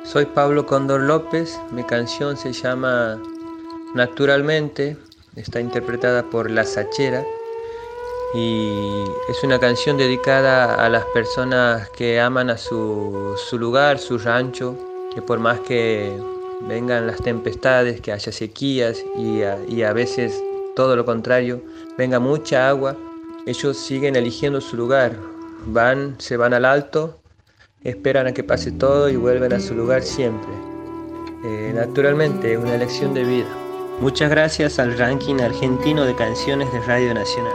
Soy 0.03 0.27
Pablo 0.27 0.67
Condor 0.67 1.01
López, 1.01 1.59
mi 1.71 1.83
canción 1.83 2.37
se 2.37 2.53
llama 2.53 3.19
Naturalmente, 3.95 4.95
está 5.35 5.59
interpretada 5.59 6.21
por 6.21 6.51
La 6.51 6.65
Sachera 6.65 7.23
y 8.35 9.05
es 9.27 9.43
una 9.43 9.57
canción 9.57 9.97
dedicada 9.97 10.85
a 10.85 10.87
las 10.87 11.05
personas 11.15 11.89
que 11.89 12.21
aman 12.21 12.51
a 12.51 12.59
su, 12.59 13.35
lugar, 13.53 13.97
su 13.97 14.19
rancho, 14.19 14.77
que 15.15 15.23
por 15.23 15.39
más 15.39 15.61
que 15.61 16.15
vengan 16.67 17.07
las 17.07 17.21
tempestades, 17.21 18.01
que 18.01 18.11
haya 18.11 18.31
sequías 18.31 19.03
y 19.17 19.81
a 19.81 19.93
veces 19.93 20.41
todo 20.75 20.95
lo 20.95 21.05
contrario, 21.05 21.61
venga 21.97 22.19
mucha 22.19 22.67
agua, 22.67 22.97
ellos 23.45 23.77
siguen 23.77 24.15
eligiendo 24.15 24.59
su 24.59 24.75
lugar, 24.75 25.15
van, 25.67 26.15
se 26.19 26.35
van 26.35 26.53
al 26.53 26.65
alto, 26.65 27.19
esperan 27.83 28.27
a 28.27 28.33
que 28.33 28.43
pase 28.43 28.71
todo 28.71 29.09
y 29.09 29.15
vuelven 29.15 29.53
a 29.53 29.59
su 29.59 29.73
lugar 29.73 30.03
siempre. 30.03 30.49
Eh, 31.45 31.71
naturalmente, 31.73 32.53
es 32.53 32.59
una 32.59 32.75
elección 32.75 33.13
de 33.13 33.23
vida. 33.23 33.47
Muchas 34.01 34.29
gracias 34.29 34.79
al 34.79 34.97
ranking 34.97 35.39
argentino 35.39 36.03
de 36.03 36.15
canciones 36.15 36.71
de 36.73 36.79
Radio 36.81 37.13
Nacional. 37.13 37.53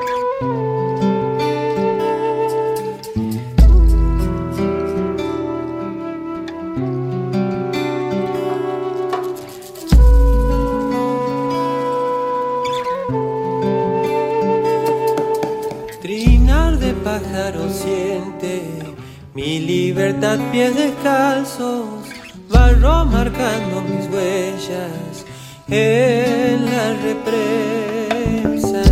Libertad 19.40 20.38
pies 20.52 20.76
descalzos, 20.76 22.04
barro 22.50 23.06
marcando 23.06 23.82
mis 23.82 24.06
huellas 24.10 25.24
en 25.68 26.66
la 26.66 26.92
represa. 27.04 28.82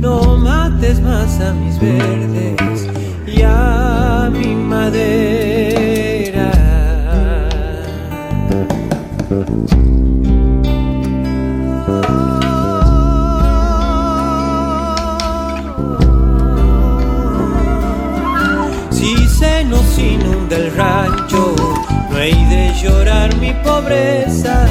No 0.00 0.36
mates 0.36 1.00
más 1.00 1.40
a 1.40 1.52
mis 1.52 1.78
verdes 1.78 2.88
y 3.26 3.42
a 3.42 4.30
mi 4.32 4.54
madera. 4.54 6.50
Si 18.90 19.16
se 19.28 19.64
nos 19.64 19.98
inunda 19.98 20.56
el 20.56 20.74
rancho, 20.74 21.19
pobreza, 23.80 24.66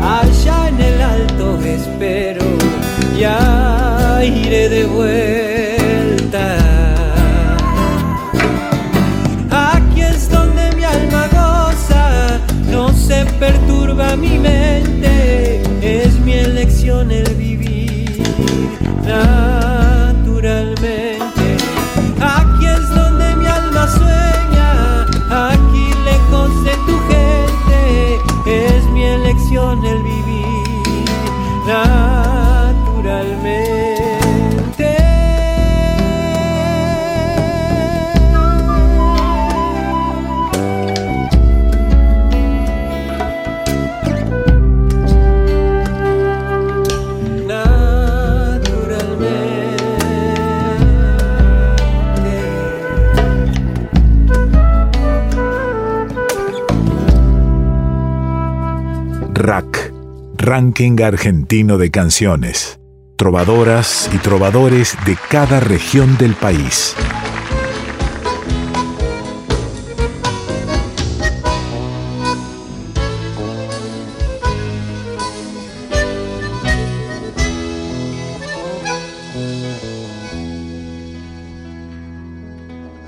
allá 0.00 0.68
en 0.68 0.80
el 0.80 1.00
alto 1.00 1.58
espero 1.64 2.44
ya 3.18 4.20
iré 4.24 4.68
de 4.68 4.84
vuelta. 4.86 6.56
Aquí 9.50 10.00
es 10.00 10.30
donde 10.30 10.72
mi 10.76 10.84
alma 10.84 11.28
goza, 11.28 12.40
no 12.70 12.92
se 12.92 13.24
perturba 13.38 14.16
mi 14.16 14.38
mente, 14.38 15.62
es 15.82 16.18
mi 16.20 16.32
elección 16.32 17.10
el 17.10 17.34
vivir. 17.34 18.22
Ranking 60.38 61.02
argentino 61.02 61.78
de 61.78 61.90
canciones, 61.90 62.78
trovadoras 63.16 64.08
y 64.14 64.18
trovadores 64.18 64.96
de 65.04 65.16
cada 65.28 65.58
región 65.58 66.16
del 66.16 66.34
país. 66.34 66.94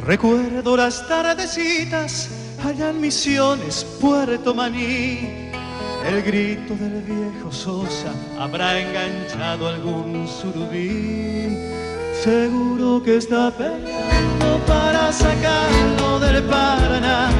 Recuerdo 0.04 0.76
las 0.76 1.06
tardecitas 1.06 2.28
allá 2.64 2.90
en 2.90 3.00
Misiones, 3.00 3.86
Puerto 4.00 4.52
Maní 4.52 5.49
el 6.06 6.22
grito 6.22 6.74
del 6.76 7.02
viejo 7.02 7.52
Sosa 7.52 8.12
habrá 8.38 8.80
enganchado 8.80 9.68
algún 9.68 10.26
surubí. 10.28 11.56
Seguro 12.22 13.02
que 13.02 13.16
está 13.16 13.50
peleando 13.50 14.58
para 14.66 15.12
sacarlo 15.12 16.20
del 16.20 16.42
Paraná. 16.44 17.30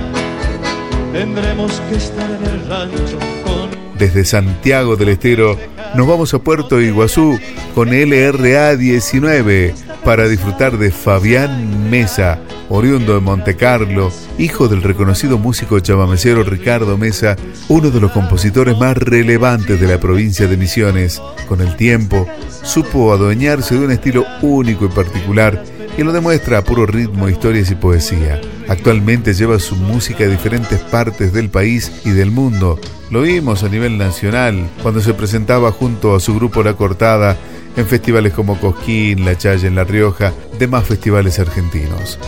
Tendremos 1.13 1.81
que 1.89 1.97
estar 1.97 2.31
en 2.31 2.45
el 2.45 2.67
rancho 2.69 3.19
con... 3.45 3.71
Desde 3.99 4.25
Santiago 4.25 4.97
del 4.97 5.11
Estero 5.11 5.59
nos 5.95 6.07
vamos 6.07 6.33
a 6.35 6.39
Puerto 6.39 6.81
Iguazú 6.81 7.39
con 7.75 7.89
LRA 7.91 8.77
19 8.77 9.90
para 10.11 10.27
disfrutar 10.27 10.77
de 10.77 10.91
Fabián 10.91 11.89
Mesa, 11.89 12.41
oriundo 12.69 13.15
de 13.15 13.21
Montecarlo, 13.21 14.11
hijo 14.39 14.67
del 14.67 14.83
reconocido 14.83 15.39
músico 15.39 15.79
chamamecero 15.79 16.43
Ricardo 16.43 16.99
Mesa, 16.99 17.37
uno 17.69 17.91
de 17.91 18.01
los 18.01 18.11
compositores 18.11 18.77
más 18.77 18.97
relevantes 18.97 19.81
de 19.81 19.87
la 19.87 20.01
provincia 20.01 20.49
de 20.49 20.57
Misiones. 20.57 21.23
Con 21.47 21.61
el 21.61 21.77
tiempo, 21.77 22.27
supo 22.65 23.13
adueñarse 23.13 23.77
de 23.77 23.85
un 23.85 23.93
estilo 23.93 24.27
único 24.43 24.87
y 24.87 24.89
particular 24.89 25.63
y 25.97 26.03
lo 26.03 26.11
demuestra 26.11 26.59
a 26.59 26.65
puro 26.65 26.87
ritmo, 26.87 27.29
historias 27.29 27.71
y 27.71 27.77
poesía. 27.77 28.41
Actualmente 28.67 29.33
lleva 29.33 29.61
su 29.61 29.77
música 29.77 30.25
a 30.25 30.27
diferentes 30.27 30.81
partes 30.81 31.33
del 31.33 31.51
país 31.51 31.93
y 32.05 32.11
del 32.11 32.33
mundo. 32.33 32.81
Lo 33.13 33.23
vimos 33.23 33.63
a 33.63 33.69
nivel 33.69 33.97
nacional 33.97 34.71
cuando 34.83 35.01
se 35.03 35.15
presentaba 35.15 35.71
junto 35.71 36.17
a 36.17 36.21
su 36.21 36.35
grupo 36.35 36.65
La 36.65 36.75
Cortada 36.75 37.37
en 37.77 37.87
festivales 37.87 38.33
como 38.33 38.59
Cosquín, 38.59 39.25
La 39.25 39.37
Chaya 39.37 39.69
en 39.69 39.75
La 39.75 39.85
Rioja, 39.85 40.33
demás 40.59 40.87
festivales 40.87 41.39
argentinos. 41.39 42.19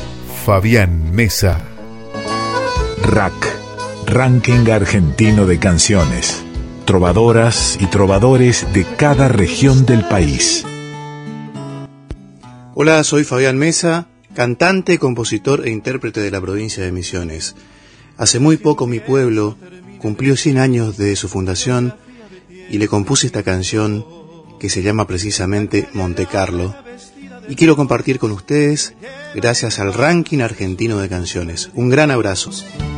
Fabián 0.45 1.13
Mesa. 1.15 1.61
Rack, 3.03 3.33
Ranking 4.07 4.69
Argentino 4.71 5.47
de 5.47 5.59
Canciones. 5.59 6.43
Trovadoras 6.85 7.79
y 7.81 7.87
trovadores 7.87 8.67
de 8.73 8.85
cada 8.97 9.29
región 9.29 9.87
del 9.87 10.05
país. 10.05 10.65
Hola, 12.75 13.05
soy 13.05 13.25
Fabián 13.25 13.59
Mesa, 13.59 14.09
cantante, 14.35 14.99
compositor 14.99 15.67
e 15.67 15.71
intérprete 15.71 16.21
de 16.21 16.31
la 16.31 16.41
provincia 16.41 16.83
de 16.83 16.91
Misiones. 16.91 17.55
Hace 18.17 18.39
muy 18.39 18.57
poco 18.57 18.87
mi 18.87 19.01
pueblo 19.01 19.57
cumplió 19.99 20.37
100 20.37 20.59
años 20.59 20.97
de 20.97 21.15
su 21.17 21.29
fundación 21.29 21.95
y 22.71 22.79
le 22.79 22.89
compuse 22.89 23.27
esta 23.27 23.43
canción 23.43 24.05
que 24.63 24.69
se 24.69 24.81
llama 24.85 25.09
precisamente 25.09 25.89
Monte 25.93 26.27
Carlo 26.27 26.73
y 27.49 27.57
quiero 27.57 27.75
compartir 27.75 28.21
con 28.21 28.31
ustedes 28.31 28.95
gracias 29.35 29.81
al 29.81 29.93
ranking 29.93 30.39
argentino 30.39 30.99
de 30.99 31.09
canciones. 31.09 31.71
Un 31.75 31.91
gran 31.91 32.13
abrazo. 32.13 32.53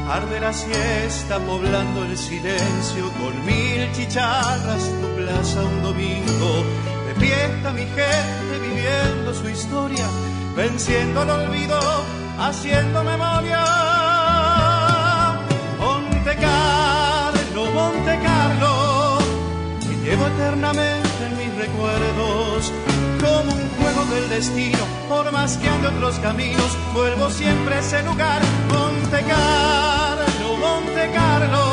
Arde 0.07 0.41
la 0.41 0.53
siesta 0.53 1.39
poblando 1.39 2.05
el 2.05 2.19
silencio 2.19 3.11
con 3.19 3.47
mil 3.47 3.91
chicharras 3.93 4.91
tu 5.01 5.17
plaza 5.17 5.63
un 5.63 5.83
domingo. 5.83 6.65
De 7.07 7.27
fiesta 7.27 7.73
mi 7.73 7.87
gente 7.87 8.59
viviendo 8.61 9.33
su 9.33 9.49
historia, 9.49 10.07
venciendo 10.55 11.23
el 11.23 11.31
olvido, 11.31 11.81
haciendo 12.41 13.03
memoria. 13.05 13.65
Monte 15.81 16.37
Carlo, 16.37 17.71
Monte 17.73 18.19
Carlo, 18.23 19.19
y 19.81 20.05
llevo 20.05 20.27
eternamente 20.27 21.14
recuerdos 21.67 22.73
como 23.21 23.53
un 23.55 23.69
juego 23.79 24.05
del 24.15 24.29
destino, 24.29 24.79
por 25.09 25.33
más 25.33 25.57
que 25.57 25.69
ande 25.69 25.89
otros 25.89 26.19
caminos, 26.19 26.77
vuelvo 26.93 27.31
siempre 27.31 27.77
a 27.77 27.79
ese 27.79 28.03
lugar, 28.03 28.43
Monte 28.69 29.21
Carlo, 29.33 30.49
Monte 30.59 31.11
Carlo, 31.15 31.65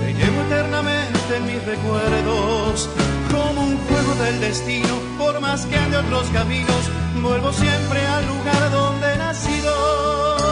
te 0.00 0.14
llevo 0.14 0.40
eternamente 0.46 1.36
en 1.36 1.46
mis 1.46 1.64
recuerdos, 1.64 2.88
como 3.30 3.60
un 3.62 3.78
juego 3.86 4.14
del 4.24 4.40
destino, 4.40 4.94
por 5.16 5.40
más 5.40 5.64
que 5.66 5.76
ande 5.76 5.98
otros 5.98 6.28
caminos, 6.30 6.82
vuelvo 7.22 7.52
siempre 7.52 8.04
al 8.06 8.26
lugar 8.26 8.70
donde 8.72 9.12
he 9.12 9.18
nacido. 9.18 10.42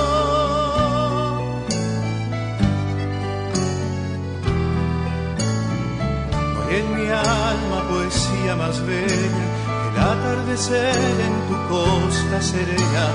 en 6.70 6.94
mi 6.94 7.08
alma 7.08 7.69
más 8.56 8.84
bella 8.84 9.46
el 9.90 9.98
atardecer 9.98 10.96
en 10.96 11.48
tu 11.48 11.68
costa 11.68 12.42
serena, 12.42 13.06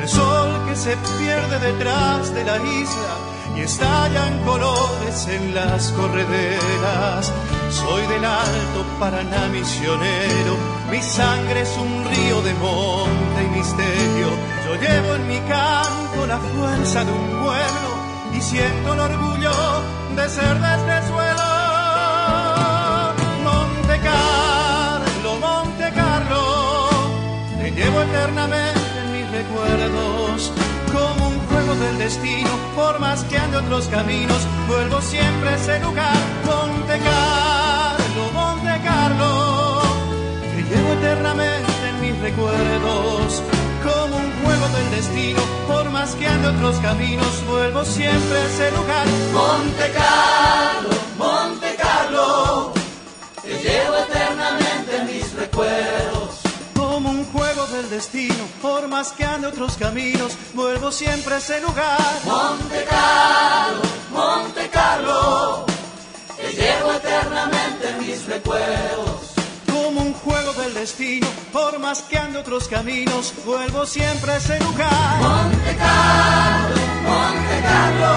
el 0.00 0.08
sol 0.08 0.50
que 0.66 0.76
se 0.76 0.96
pierde 1.18 1.58
detrás 1.58 2.32
de 2.32 2.44
la 2.44 2.56
isla 2.56 3.14
y 3.56 3.60
estallan 3.60 4.42
colores 4.44 5.26
en 5.28 5.54
las 5.54 5.90
correderas. 5.92 7.32
Soy 7.70 8.06
del 8.06 8.24
alto 8.24 8.84
Paraná 9.00 9.48
misionero, 9.48 10.56
mi 10.90 11.02
sangre 11.02 11.62
es 11.62 11.76
un 11.76 12.04
río 12.04 12.42
de 12.42 12.54
monte 12.54 13.44
y 13.44 13.58
misterio. 13.58 14.28
Yo 14.66 14.74
llevo 14.76 15.14
en 15.16 15.28
mi 15.28 15.38
canto 15.48 16.26
la 16.26 16.38
fuerza 16.38 17.04
de 17.04 17.12
un 17.12 17.28
pueblo 17.42 17.88
y 18.32 18.40
siento 18.40 18.92
el 18.94 19.00
orgullo 19.00 19.52
de 20.16 20.28
ser 20.28 20.60
de 20.60 20.74
este 20.76 21.08
suelo. 21.08 21.33
Eternamente 28.24 28.80
en 29.04 29.12
mis 29.12 29.30
recuerdos. 29.30 30.52
Como 30.92 31.28
un 31.28 31.38
juego 31.48 31.74
del 31.74 31.98
destino, 31.98 32.50
por 32.74 32.98
más 32.98 33.22
que 33.24 33.36
ande 33.36 33.58
otros 33.58 33.86
caminos, 33.88 34.38
vuelvo 34.66 35.00
siempre 35.02 35.50
a 35.50 35.56
ese 35.56 35.78
lugar. 35.80 36.16
Monte 36.46 36.98
Carlo, 37.00 38.22
Monte 38.32 38.80
Carlo, 38.82 39.82
te 40.54 40.62
llevo 40.62 40.92
eternamente 40.94 41.72
en 41.90 42.00
mis 42.00 42.18
recuerdos. 42.20 43.42
Como 43.82 44.16
un 44.16 44.32
juego 44.42 44.68
del 44.68 44.90
destino, 44.90 45.42
por 45.68 45.90
más 45.90 46.14
que 46.14 46.26
ande 46.26 46.48
otros 46.48 46.76
caminos, 46.76 47.44
vuelvo 47.46 47.84
siempre 47.84 48.38
a 48.38 48.46
ese 48.46 48.70
lugar. 48.70 49.06
Monte 49.32 49.92
Carlo, 49.92 50.90
Monte 51.18 51.76
Carlo, 51.76 52.72
te 53.42 53.50
llevo 53.50 53.96
eternamente 54.08 54.96
en 54.96 55.06
mis 55.06 55.34
recuerdos. 55.34 56.03
Destino, 57.94 58.48
por 58.60 58.88
más 58.88 59.12
que 59.12 59.24
ande 59.24 59.46
otros 59.46 59.76
caminos, 59.76 60.32
vuelvo 60.52 60.90
siempre 60.90 61.34
a 61.34 61.38
ese 61.38 61.60
lugar. 61.60 62.00
Monte 62.24 62.84
Carlo, 62.90 63.82
Monte 64.10 64.68
Carlo, 64.68 65.64
te 66.36 66.52
llevo 66.60 66.92
eternamente 66.92 67.88
en 67.90 67.98
mis 68.00 68.26
recuerdos. 68.26 69.34
Como 69.70 70.00
un 70.00 70.12
juego 70.12 70.52
del 70.54 70.74
destino, 70.74 71.28
por 71.52 71.78
más 71.78 72.02
que 72.02 72.18
ande 72.18 72.38
otros 72.38 72.66
caminos, 72.66 73.32
vuelvo 73.46 73.86
siempre 73.86 74.32
a 74.32 74.36
ese 74.38 74.58
lugar. 74.58 75.16
Monte 75.20 75.76
Carlo, 75.76 76.76
Monte 77.10 77.56
Carlo, 77.70 78.14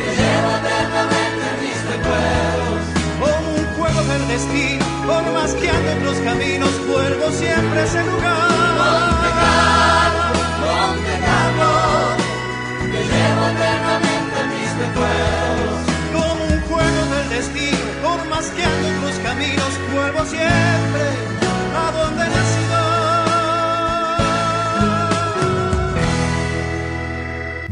te 0.00 0.08
llevo 0.20 0.50
eternamente 0.60 1.42
en 1.50 1.56
mis 1.64 1.78
recuerdos. 1.94 2.82
Como 3.20 3.48
un 3.54 3.66
juego 3.78 4.02
del 4.12 4.28
destino, 4.28 4.89
por 5.10 5.24
más 5.32 5.50
que 5.54 5.68
ande 5.68 5.90
otros 5.98 6.18
caminos, 6.20 6.70
vuelvo 6.86 7.30
siempre 7.32 7.80
a 7.80 7.84
ese 7.84 8.02
lugar. 8.04 8.50
Monte 8.80 9.30
Carlo, 9.40 10.24
Monte 10.64 11.14
Carlo, 11.26 11.72
te 12.92 13.00
llevo 13.10 13.42
eternamente 13.54 14.36
en 14.42 14.48
mis 14.54 14.70
recuerdos. 14.84 15.78
Como 16.14 16.42
un 16.54 16.60
juego 16.68 17.00
del 17.14 17.26
destino, 17.36 17.88
por 18.04 18.20
más 18.28 18.46
que 18.54 18.62
ande 18.64 18.86
otros 18.96 19.16
caminos, 19.28 19.72
vuelvo 19.92 20.20
siempre 20.26 21.04
a 21.82 21.86
donde 21.98 22.22
he 22.24 22.30
nacido. 22.38 22.78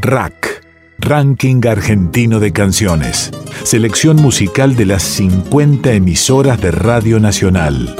Rack, 0.01 0.58
Ranking 1.01 1.65
Argentino 1.65 2.39
de 2.39 2.51
Canciones. 2.51 3.31
Selección 3.63 4.17
musical 4.17 4.75
de 4.75 4.85
las 4.85 5.01
50 5.03 5.93
emisoras 5.93 6.61
de 6.61 6.71
Radio 6.71 7.19
Nacional. 7.19 7.95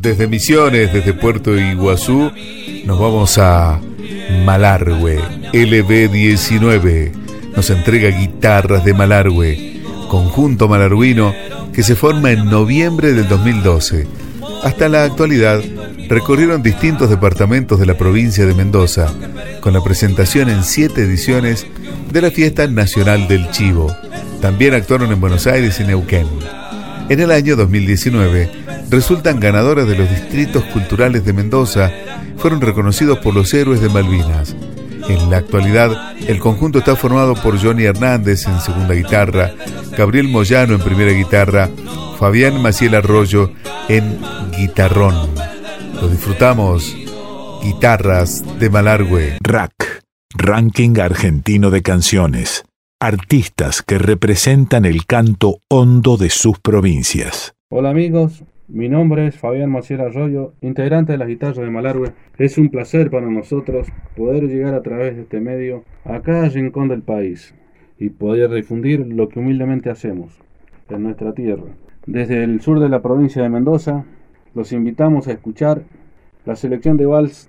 Desde 0.00 0.28
Misiones, 0.28 0.92
desde 0.92 1.12
Puerto 1.14 1.58
Iguazú, 1.58 2.30
nos 2.84 3.00
vamos 3.00 3.38
a 3.38 3.80
Malargüe, 4.44 5.20
LB19. 5.52 7.25
Nos 7.56 7.70
entrega 7.70 8.10
guitarras 8.10 8.84
de 8.84 8.92
Malargüe, 8.92 9.80
conjunto 10.08 10.68
malarguino 10.68 11.34
que 11.72 11.82
se 11.82 11.96
forma 11.96 12.30
en 12.30 12.50
noviembre 12.50 13.14
del 13.14 13.28
2012. 13.28 14.06
Hasta 14.62 14.88
la 14.88 15.04
actualidad, 15.04 15.62
recorrieron 16.08 16.62
distintos 16.62 17.08
departamentos 17.08 17.80
de 17.80 17.86
la 17.86 17.96
provincia 17.96 18.44
de 18.46 18.54
Mendoza, 18.54 19.12
con 19.60 19.72
la 19.72 19.82
presentación 19.82 20.48
en 20.48 20.64
siete 20.64 21.02
ediciones 21.02 21.66
de 22.12 22.22
la 22.22 22.30
Fiesta 22.30 22.66
Nacional 22.66 23.26
del 23.26 23.50
Chivo. 23.50 23.94
También 24.40 24.74
actuaron 24.74 25.10
en 25.10 25.20
Buenos 25.20 25.46
Aires 25.46 25.80
y 25.80 25.84
Neuquén. 25.84 26.26
En 27.08 27.20
el 27.20 27.30
año 27.30 27.56
2019, 27.56 28.50
resultan 28.90 29.40
ganadoras 29.40 29.88
de 29.88 29.96
los 29.96 30.10
distritos 30.10 30.62
culturales 30.64 31.24
de 31.24 31.32
Mendoza, 31.32 31.90
fueron 32.36 32.60
reconocidos 32.60 33.18
por 33.18 33.34
los 33.34 33.52
héroes 33.54 33.80
de 33.80 33.88
Malvinas. 33.88 34.54
En 35.08 35.30
la 35.30 35.36
actualidad, 35.36 36.16
el 36.26 36.40
conjunto 36.40 36.80
está 36.80 36.96
formado 36.96 37.34
por 37.34 37.62
Johnny 37.62 37.84
Hernández 37.84 38.46
en 38.46 38.60
segunda 38.60 38.94
guitarra, 38.94 39.52
Gabriel 39.96 40.28
Moyano 40.28 40.74
en 40.74 40.80
primera 40.80 41.12
guitarra, 41.12 41.70
Fabián 42.18 42.60
Maciel 42.60 42.94
Arroyo 42.94 43.52
en 43.88 44.18
guitarrón. 44.56 45.14
Lo 46.00 46.08
disfrutamos. 46.08 46.96
Guitarras 47.62 48.44
de 48.58 48.70
Malargüe. 48.70 49.38
Rack, 49.40 50.02
Ranking 50.34 50.98
Argentino 51.00 51.70
de 51.70 51.82
Canciones. 51.82 52.64
Artistas 53.00 53.82
que 53.82 53.98
representan 53.98 54.84
el 54.84 55.06
canto 55.06 55.58
hondo 55.68 56.16
de 56.16 56.30
sus 56.30 56.58
provincias. 56.58 57.54
Hola 57.70 57.90
amigos, 57.90 58.42
Mi 58.68 58.88
nombre 58.88 59.28
es 59.28 59.38
Fabián 59.38 59.70
Maciel 59.70 60.00
Arroyo, 60.00 60.52
integrante 60.60 61.12
de 61.12 61.18
las 61.18 61.28
guitarras 61.28 61.58
de 61.58 61.70
Malargüe. 61.70 62.12
Es 62.36 62.58
un 62.58 62.68
placer 62.68 63.10
para 63.10 63.30
nosotros 63.30 63.86
poder 64.16 64.48
llegar 64.48 64.74
a 64.74 64.82
través 64.82 65.14
de 65.14 65.22
este 65.22 65.40
medio 65.40 65.84
a 66.04 66.20
cada 66.20 66.48
rincón 66.48 66.88
del 66.88 67.02
país 67.02 67.54
y 67.96 68.10
poder 68.10 68.50
difundir 68.50 69.06
lo 69.06 69.28
que 69.28 69.38
humildemente 69.38 69.88
hacemos 69.88 70.36
en 70.88 71.04
nuestra 71.04 71.32
tierra. 71.32 71.62
Desde 72.06 72.42
el 72.42 72.60
sur 72.60 72.80
de 72.80 72.88
la 72.88 73.02
provincia 73.02 73.40
de 73.40 73.50
Mendoza, 73.50 74.04
los 74.52 74.72
invitamos 74.72 75.28
a 75.28 75.32
escuchar 75.32 75.82
la 76.44 76.56
selección 76.56 76.96
de 76.96 77.06
vals 77.06 77.48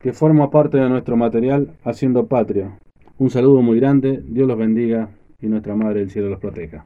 que 0.00 0.12
forma 0.12 0.50
parte 0.50 0.76
de 0.76 0.88
nuestro 0.90 1.16
material 1.16 1.70
Haciendo 1.82 2.26
Patria. 2.26 2.78
Un 3.16 3.30
saludo 3.30 3.62
muy 3.62 3.80
grande, 3.80 4.22
Dios 4.22 4.46
los 4.46 4.58
bendiga 4.58 5.08
y 5.40 5.46
nuestra 5.46 5.74
Madre 5.74 6.00
del 6.00 6.10
Cielo 6.10 6.28
los 6.28 6.40
proteja. 6.40 6.84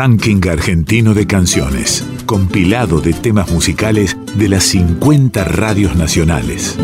Ranking 0.00 0.48
Argentino 0.48 1.12
de 1.12 1.26
Canciones, 1.26 2.04
compilado 2.24 3.00
de 3.00 3.12
temas 3.12 3.50
musicales 3.50 4.16
de 4.36 4.48
las 4.48 4.62
50 4.62 5.42
radios 5.42 5.96
nacionales. 5.96 6.78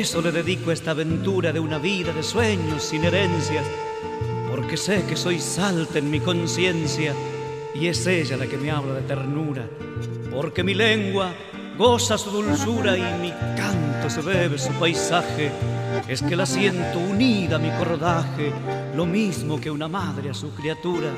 Eso 0.00 0.22
le 0.22 0.30
dedico 0.30 0.70
esta 0.70 0.92
aventura 0.92 1.52
de 1.52 1.58
una 1.58 1.78
vida 1.78 2.12
de 2.12 2.22
sueños 2.22 2.84
sin 2.84 3.02
herencias, 3.02 3.66
porque 4.48 4.76
sé 4.76 5.04
que 5.08 5.16
soy 5.16 5.40
salta 5.40 5.98
en 5.98 6.08
mi 6.08 6.20
conciencia 6.20 7.12
y 7.74 7.88
es 7.88 8.06
ella 8.06 8.36
la 8.36 8.46
que 8.46 8.56
me 8.56 8.70
habla 8.70 8.94
de 8.94 9.02
ternura, 9.02 9.68
porque 10.30 10.62
mi 10.62 10.74
lengua 10.74 11.32
goza 11.76 12.16
su 12.16 12.30
dulzura 12.30 12.96
y 12.96 13.20
mi 13.20 13.32
canto 13.56 14.08
se 14.08 14.20
bebe 14.20 14.56
su 14.56 14.70
paisaje. 14.74 15.50
Es 16.06 16.22
que 16.22 16.36
la 16.36 16.46
siento 16.46 17.00
unida 17.00 17.56
a 17.56 17.58
mi 17.58 17.70
cordaje, 17.70 18.52
lo 18.94 19.04
mismo 19.04 19.60
que 19.60 19.68
una 19.68 19.88
madre 19.88 20.30
a 20.30 20.34
su 20.34 20.54
criatura. 20.54 21.10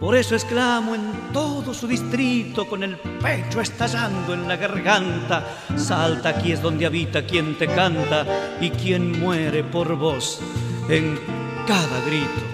Por 0.00 0.16
eso 0.16 0.34
exclamo 0.34 0.94
en 0.94 1.30
todo 1.30 1.74
su 1.74 1.86
distrito, 1.86 2.66
con 2.66 2.82
el 2.82 2.96
pecho 2.96 3.60
estallando 3.60 4.32
en 4.32 4.48
la 4.48 4.56
garganta. 4.56 5.44
Salta, 5.76 6.30
aquí 6.30 6.52
es 6.52 6.62
donde 6.62 6.86
habita 6.86 7.26
quien 7.26 7.58
te 7.58 7.66
canta 7.66 8.24
y 8.62 8.70
quien 8.70 9.20
muere 9.20 9.62
por 9.62 9.94
vos 9.96 10.40
en 10.88 11.18
cada 11.66 12.00
grito. 12.06 12.50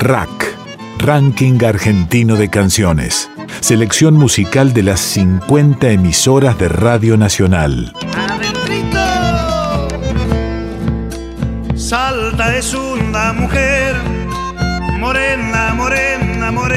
Rack, 0.00 0.56
Ranking 0.98 1.62
Argentino 1.64 2.34
de 2.34 2.50
Canciones. 2.50 3.30
Selección 3.60 4.14
musical 4.14 4.72
de 4.72 4.82
las 4.82 5.00
50 5.00 5.90
emisoras 5.90 6.58
de 6.58 6.68
Radio 6.68 7.16
Nacional. 7.16 7.92
Salta 11.76 12.56
es 12.56 12.74
una 12.74 13.32
mujer, 13.32 13.94
morena, 14.98 15.74
morena, 15.74 16.50
morena. 16.50 16.74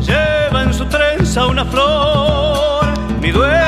Lleva 0.00 0.62
en 0.62 0.72
su 0.72 0.86
trenza 0.86 1.46
una 1.46 1.64
flor, 1.64 2.86
mi 3.20 3.30
dueña. 3.30 3.64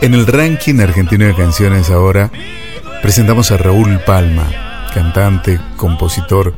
En 0.00 0.14
el 0.14 0.26
ranking 0.26 0.80
argentino 0.80 1.26
de 1.26 1.34
canciones 1.34 1.90
ahora 1.90 2.30
presentamos 3.02 3.50
a 3.50 3.58
Raúl 3.58 4.00
Palma, 4.06 4.69
cantante, 4.90 5.60
compositor 5.76 6.54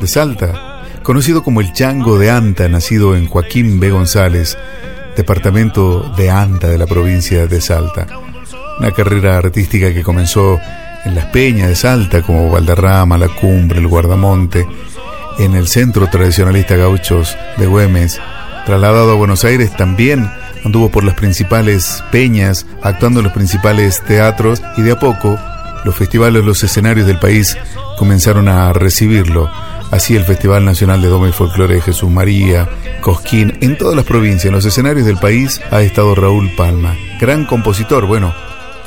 de 0.00 0.06
Salta, 0.06 0.82
conocido 1.02 1.42
como 1.42 1.60
el 1.60 1.72
Chango 1.72 2.18
de 2.18 2.30
Anta, 2.30 2.68
nacido 2.68 3.16
en 3.16 3.26
Joaquín 3.26 3.80
B. 3.80 3.90
González, 3.90 4.56
departamento 5.16 6.12
de 6.16 6.30
Anta 6.30 6.68
de 6.68 6.78
la 6.78 6.86
provincia 6.86 7.46
de 7.46 7.60
Salta. 7.60 8.06
Una 8.78 8.92
carrera 8.92 9.38
artística 9.38 9.92
que 9.92 10.02
comenzó 10.02 10.58
en 11.04 11.14
las 11.14 11.26
peñas 11.26 11.68
de 11.68 11.76
Salta 11.76 12.22
como 12.22 12.50
Valderrama, 12.50 13.18
La 13.18 13.28
Cumbre, 13.28 13.78
el 13.78 13.88
Guardamonte, 13.88 14.66
en 15.38 15.54
el 15.54 15.68
Centro 15.68 16.08
Tradicionalista 16.08 16.76
Gauchos 16.76 17.36
de 17.56 17.66
Güemes. 17.66 18.20
Trasladado 18.66 19.12
a 19.12 19.16
Buenos 19.16 19.44
Aires 19.44 19.74
también 19.76 20.30
anduvo 20.64 20.90
por 20.90 21.04
las 21.04 21.14
principales 21.14 22.02
peñas, 22.12 22.66
actuando 22.82 23.20
en 23.20 23.24
los 23.24 23.32
principales 23.32 24.00
teatros 24.02 24.62
y 24.76 24.82
de 24.82 24.92
a 24.92 24.98
poco 24.98 25.38
los 25.84 25.96
festivales, 25.96 26.44
los 26.44 26.62
escenarios 26.62 27.06
del 27.06 27.18
país 27.18 27.56
comenzaron 27.96 28.48
a 28.48 28.72
recibirlo. 28.72 29.50
Así 29.90 30.16
el 30.16 30.24
Festival 30.24 30.64
Nacional 30.64 31.02
de 31.02 31.08
Doma 31.08 31.28
y 31.28 31.32
Folclore 31.32 31.74
de 31.74 31.80
Jesús 31.82 32.10
María, 32.10 32.68
Cosquín, 33.02 33.58
en 33.60 33.76
todas 33.76 33.94
las 33.94 34.06
provincias, 34.06 34.46
en 34.46 34.52
los 34.52 34.64
escenarios 34.64 35.06
del 35.06 35.18
país 35.18 35.60
ha 35.70 35.82
estado 35.82 36.14
Raúl 36.14 36.50
Palma, 36.56 36.96
gran 37.20 37.44
compositor. 37.44 38.06
Bueno, 38.06 38.32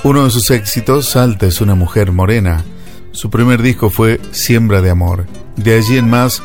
uno 0.03 0.23
de 0.23 0.31
sus 0.31 0.49
éxitos, 0.51 1.09
Salta 1.09 1.45
es 1.45 1.61
una 1.61 1.75
mujer 1.75 2.11
morena. 2.11 2.63
Su 3.11 3.29
primer 3.29 3.61
disco 3.61 3.89
fue 3.89 4.19
Siembra 4.31 4.81
de 4.81 4.89
Amor. 4.89 5.25
De 5.55 5.75
allí 5.75 5.97
en 5.97 6.09
más, 6.09 6.41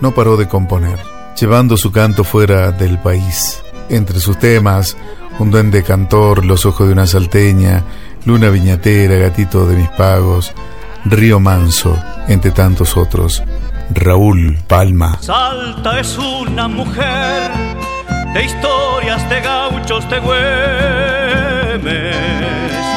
no 0.00 0.14
paró 0.14 0.36
de 0.36 0.48
componer, 0.48 0.98
llevando 1.38 1.76
su 1.76 1.92
canto 1.92 2.24
fuera 2.24 2.72
del 2.72 2.98
país. 2.98 3.62
Entre 3.88 4.20
sus 4.20 4.38
temas, 4.38 4.96
Un 5.38 5.52
duende 5.52 5.84
cantor, 5.84 6.44
Los 6.44 6.66
ojos 6.66 6.88
de 6.88 6.92
una 6.92 7.06
salteña, 7.06 7.84
Luna 8.28 8.50
Viñatera, 8.50 9.16
Gatito 9.16 9.64
de 9.64 9.74
mis 9.74 9.88
pagos, 9.88 10.52
Río 11.06 11.40
Manso, 11.40 11.96
entre 12.28 12.50
tantos 12.50 12.94
otros. 12.94 13.42
Raúl 13.88 14.58
Palma. 14.66 15.16
Salta 15.22 15.98
es 15.98 16.18
una 16.18 16.68
mujer 16.68 17.50
de 18.34 18.44
historias 18.44 19.26
de 19.30 19.40
gauchos 19.40 20.10
de 20.10 20.18
Güemes. 20.20 21.86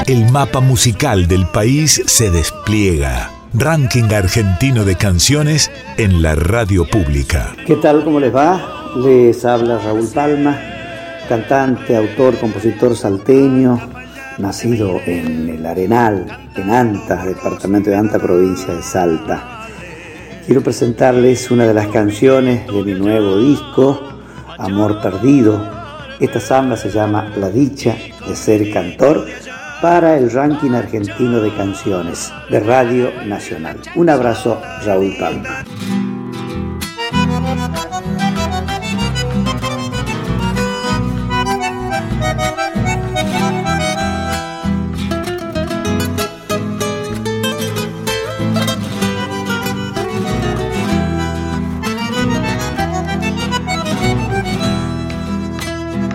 El 0.05 0.29
mapa 0.33 0.59
musical 0.59 1.29
del 1.29 1.47
país 1.47 2.03
se 2.07 2.29
despliega. 2.29 3.31
Ranking 3.53 4.11
argentino 4.13 4.83
de 4.83 4.97
canciones 4.97 5.71
en 5.95 6.21
la 6.21 6.35
radio 6.35 6.85
pública. 6.85 7.55
¿Qué 7.65 7.77
tal? 7.77 8.03
¿Cómo 8.03 8.19
les 8.19 8.35
va? 8.35 8.91
Les 8.97 9.45
habla 9.45 9.77
Raúl 9.77 10.09
Palma, 10.13 10.59
cantante, 11.29 11.95
autor, 11.95 12.37
compositor 12.37 12.97
salteño, 12.97 14.00
nacido 14.37 14.99
en 15.05 15.49
el 15.49 15.65
Arenal, 15.65 16.49
en 16.55 16.69
Anta, 16.69 17.25
departamento 17.25 17.89
de 17.89 17.97
Anta, 17.97 18.19
provincia 18.19 18.73
de 18.73 18.81
Salta. 18.81 19.67
Quiero 20.45 20.61
presentarles 20.61 21.51
una 21.51 21.65
de 21.65 21.73
las 21.73 21.87
canciones 21.87 22.65
de 22.67 22.83
mi 22.83 22.93
nuevo 22.93 23.39
disco, 23.39 24.01
Amor 24.57 25.01
Perdido. 25.01 25.61
Esta 26.19 26.39
samba 26.39 26.77
se 26.77 26.89
llama 26.89 27.31
La 27.37 27.49
dicha 27.49 27.95
de 28.27 28.35
ser 28.35 28.71
cantor 28.71 29.25
para 29.81 30.17
el 30.17 30.31
ranking 30.31 30.71
argentino 30.71 31.39
de 31.39 31.53
canciones 31.55 32.31
de 32.49 32.59
Radio 32.59 33.11
Nacional. 33.25 33.77
Un 33.95 34.09
abrazo, 34.09 34.61
Raúl 34.85 35.15
Palma. 35.19 35.63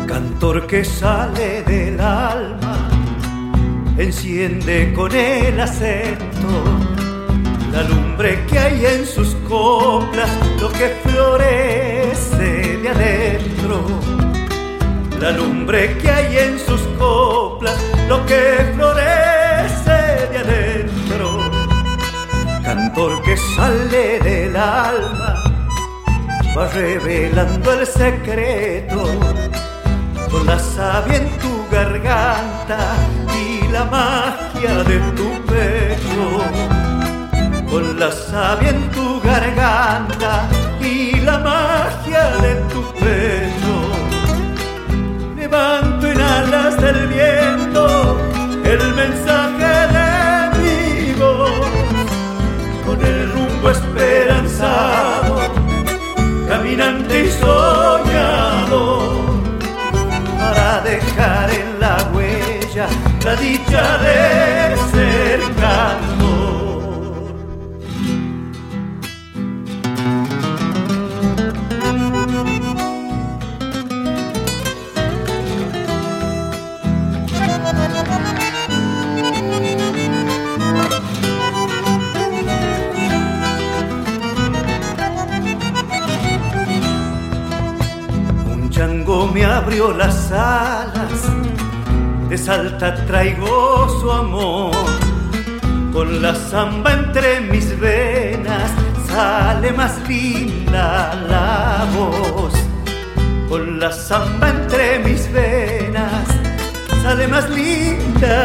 Cantor 0.07 0.67
que 0.67 0.85
sale 0.85 1.63
del 1.63 2.01
alma, 2.01 2.89
enciende 3.99 4.93
con 4.95 5.13
el 5.15 5.61
acento 5.61 6.87
la 7.77 7.83
lumbre 7.83 8.47
que 8.47 8.59
hay 8.59 8.87
en 8.87 9.05
sus 9.05 9.35
coplas, 9.47 10.31
lo 10.59 10.71
que 10.73 10.97
florece 11.05 12.79
de 12.79 12.89
adentro. 12.89 13.85
La 15.21 15.31
lumbre 15.33 15.99
que 15.99 16.11
hay 16.11 16.39
en 16.39 16.59
sus 16.59 16.81
coplas, 16.99 17.77
lo 18.09 18.25
que 18.25 18.73
florece 18.75 19.99
de 20.31 20.39
adentro. 20.39 21.51
Cantor 22.65 23.23
que 23.23 23.37
sale 23.37 24.21
del 24.21 24.57
alma, 24.57 25.45
va 26.57 26.69
revelando 26.69 27.75
el 27.75 27.87
secreto 27.87 29.05
con 30.31 30.47
la 30.47 30.59
savia 30.59 31.17
en 31.17 31.39
tu 31.39 31.67
garganta 31.71 32.79
y 33.35 33.69
la 33.69 33.85
magia 33.85 34.83
de 34.85 34.99
tu 35.19 35.29
pecho. 35.47 36.25
Con 37.71 37.99
la 37.99 38.11
savia 38.11 38.71
en 38.71 38.91
tu 38.91 39.21
garganta 39.21 40.49
y 40.81 41.21
la 41.21 41.39
magia 41.39 42.25
de 42.45 42.55
tu 42.73 42.83
pecho. 42.95 43.75
Levanto 45.37 46.07
en 46.07 46.21
alas 46.21 46.81
del 46.81 47.07
viento 47.07 48.19
el 48.65 48.95
mensaje 48.95 49.73
de 49.97 50.11
mi 50.59 51.13
voz. 51.15 51.67
Con 52.87 53.05
el 53.05 53.33
rumbo 53.33 53.71
esperanzado, 53.71 55.41
caminante 56.49 57.25
y 57.25 57.31
soñador 57.31 57.86
la 63.27 63.35
dicha 63.35 63.99
de 64.05 64.77
ser 64.93 65.41
cantor. 65.57 66.27
Un 88.53 88.71
chango 88.71 89.27
me 89.35 89.45
abrió 89.45 89.93
las 89.93 90.31
alas, 90.31 90.96
de 92.37 92.43
Salta 92.43 92.95
traigo 93.07 93.89
su 94.01 94.11
amor. 94.11 94.75
Con 95.93 96.21
la 96.21 96.35
zamba 96.35 96.93
entre 96.93 97.41
mis 97.41 97.79
venas, 97.81 98.71
sale 99.09 99.73
más 99.73 99.95
linda 100.09 101.15
la 101.31 101.87
voz. 101.97 102.53
Con 103.49 103.81
la 103.81 103.91
samba 103.91 104.51
entre 104.51 104.99
mis 104.99 105.33
venas 105.33 106.27
sale 107.03 107.27
más 107.29 107.49
linda 107.51 108.37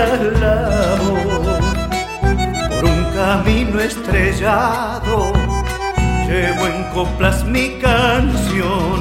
la 0.44 0.96
voz. 1.06 1.62
Por 2.70 2.84
un 2.86 3.04
camino 3.22 3.80
estrellado 3.80 5.34
llevo 6.28 6.64
en 6.68 6.84
coplas 6.94 7.44
mi 7.46 7.78
canción 7.80 9.00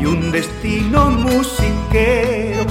y 0.00 0.04
un 0.04 0.30
destino 0.30 1.10
musiquero 1.10 2.66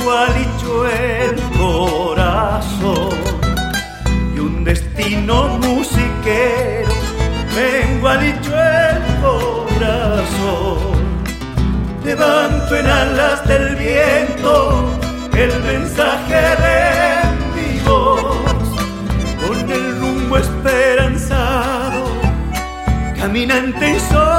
mengualicho 0.00 0.86
el 0.88 1.36
corazón. 1.58 3.18
Y 4.34 4.38
un 4.38 4.64
destino 4.64 5.58
musiquero 5.58 6.92
mengualicho 7.54 8.52
el 8.54 9.02
corazón. 9.22 10.20
Levanto 12.04 12.76
en 12.76 12.86
alas 12.86 13.46
del 13.46 13.76
viento 13.76 14.98
el 15.36 15.62
mensaje 15.64 16.40
de 16.64 16.80
mi 17.54 17.80
voz. 17.80 18.36
Con 19.46 19.70
el 19.70 20.00
rumbo 20.00 20.38
esperanzado 20.38 22.00
caminante 23.18 23.90
y 23.90 24.00
soñador 24.00 24.29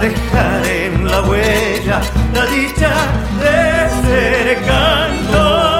dejar 0.00 0.66
en 0.66 1.04
la 1.04 1.22
huella 1.22 2.00
la 2.34 2.46
dicha 2.46 2.92
de 3.40 4.08
ser 4.08 4.64
cantor. 4.66 5.76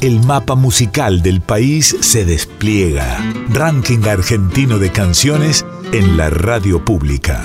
El 0.00 0.20
mapa 0.26 0.56
musical 0.56 1.22
del 1.22 1.40
país 1.40 1.96
se 2.00 2.24
despliega. 2.24 3.18
Ranking 3.50 4.04
argentino 4.08 4.78
de 4.78 4.90
canciones 4.90 5.64
en 5.92 6.16
la 6.16 6.28
radio 6.28 6.84
pública. 6.84 7.44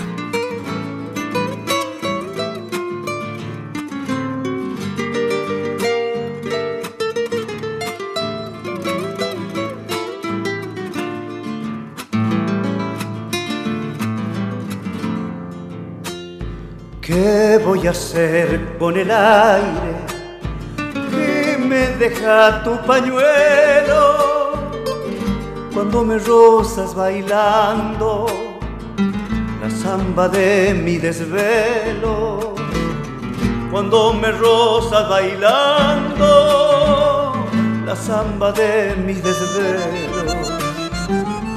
El 19.08 19.12
aire 19.12 19.96
que 21.12 21.58
me 21.58 21.88
deja 21.98 22.62
tu 22.64 22.78
pañuelo 22.86 24.04
cuando 25.74 26.04
me 26.04 26.18
rozas 26.18 26.94
bailando 26.94 28.26
la 29.62 29.70
samba 29.70 30.28
de 30.28 30.74
mi 30.74 30.98
desvelo? 30.98 32.56
Cuando 33.72 34.14
me 34.14 34.32
rozas 34.32 35.08
bailando 35.10 36.26
la 37.86 37.96
samba 37.96 38.52
de 38.52 38.94
mi 39.06 39.14
desvelo. 39.14 40.34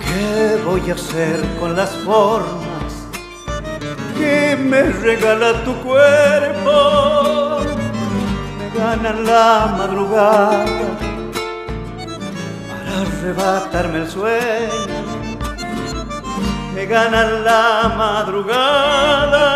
¿Qué 0.06 0.56
voy 0.64 0.88
a 0.90 0.94
hacer 0.94 1.40
con 1.58 1.74
las 1.74 1.90
formas? 2.04 2.59
Que 4.20 4.56
me 4.56 4.82
regala 4.82 5.64
tu 5.64 5.72
cuerpo, 5.88 6.76
me 8.58 8.66
gana 8.78 9.12
la 9.30 9.74
madrugada 9.78 10.64
para 12.68 12.90
arrebatarme 13.04 13.98
el 14.02 14.08
sueño, 14.08 14.98
me 16.74 16.84
gana 16.86 17.20
la 17.48 17.94
madrugada 17.96 19.46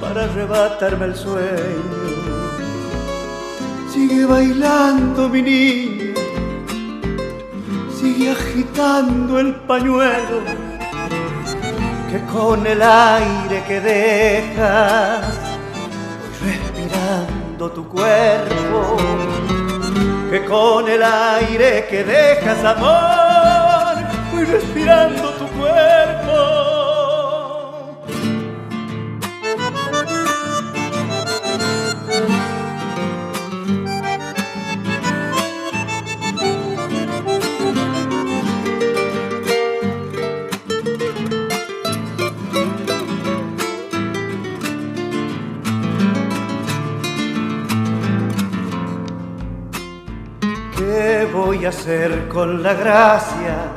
para 0.00 0.24
arrebatarme 0.24 1.04
el 1.06 1.14
sueño. 1.14 2.02
Sigue 3.92 4.26
bailando 4.26 5.28
mi 5.28 5.42
niña, 5.42 6.14
sigue 7.96 8.32
agitando 8.32 9.38
el 9.38 9.54
pañuelo 9.70 10.53
que 12.14 12.20
con 12.26 12.64
el 12.64 12.80
aire 12.80 13.64
que 13.66 13.80
dejas 13.80 15.34
voy 16.40 16.52
respirando 16.52 17.72
tu 17.72 17.88
cuerpo, 17.88 18.96
que 20.30 20.44
con 20.44 20.88
el 20.88 21.02
aire 21.02 21.88
que 21.90 22.04
dejas 22.04 22.64
amor 22.64 23.96
voy 24.32 24.44
respirando 24.44 25.30
tu 25.30 25.48
cuerpo. 25.58 25.93
Hacer 51.66 52.28
con 52.28 52.62
la 52.62 52.74
gracia 52.74 53.72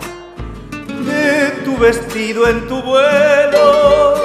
de 1.05 1.51
tu 1.63 1.77
vestido 1.77 2.47
en 2.47 2.67
tu 2.67 2.81
vuelo? 2.81 4.15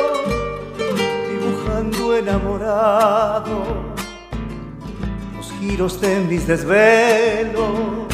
Dibujando 1.30 2.16
enamorado 2.16 3.62
los 5.36 5.52
giros 5.60 6.00
de 6.00 6.20
mis 6.20 6.46
desvelos. 6.46 8.08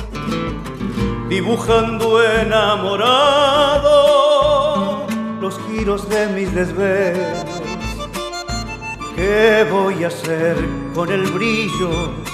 Dibujando 1.28 2.22
enamorado 2.22 3.86
los 5.40 5.58
giros 5.68 6.08
de 6.08 6.26
mis 6.28 6.54
desvelos. 6.54 7.46
¿Qué 9.16 9.66
voy 9.70 10.04
a 10.04 10.08
hacer 10.08 10.56
con 10.94 11.10
el 11.10 11.22
brillo? 11.30 12.27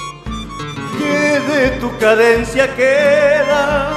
De 1.04 1.70
tu 1.80 1.96
cadencia 1.98 2.74
queda, 2.74 3.90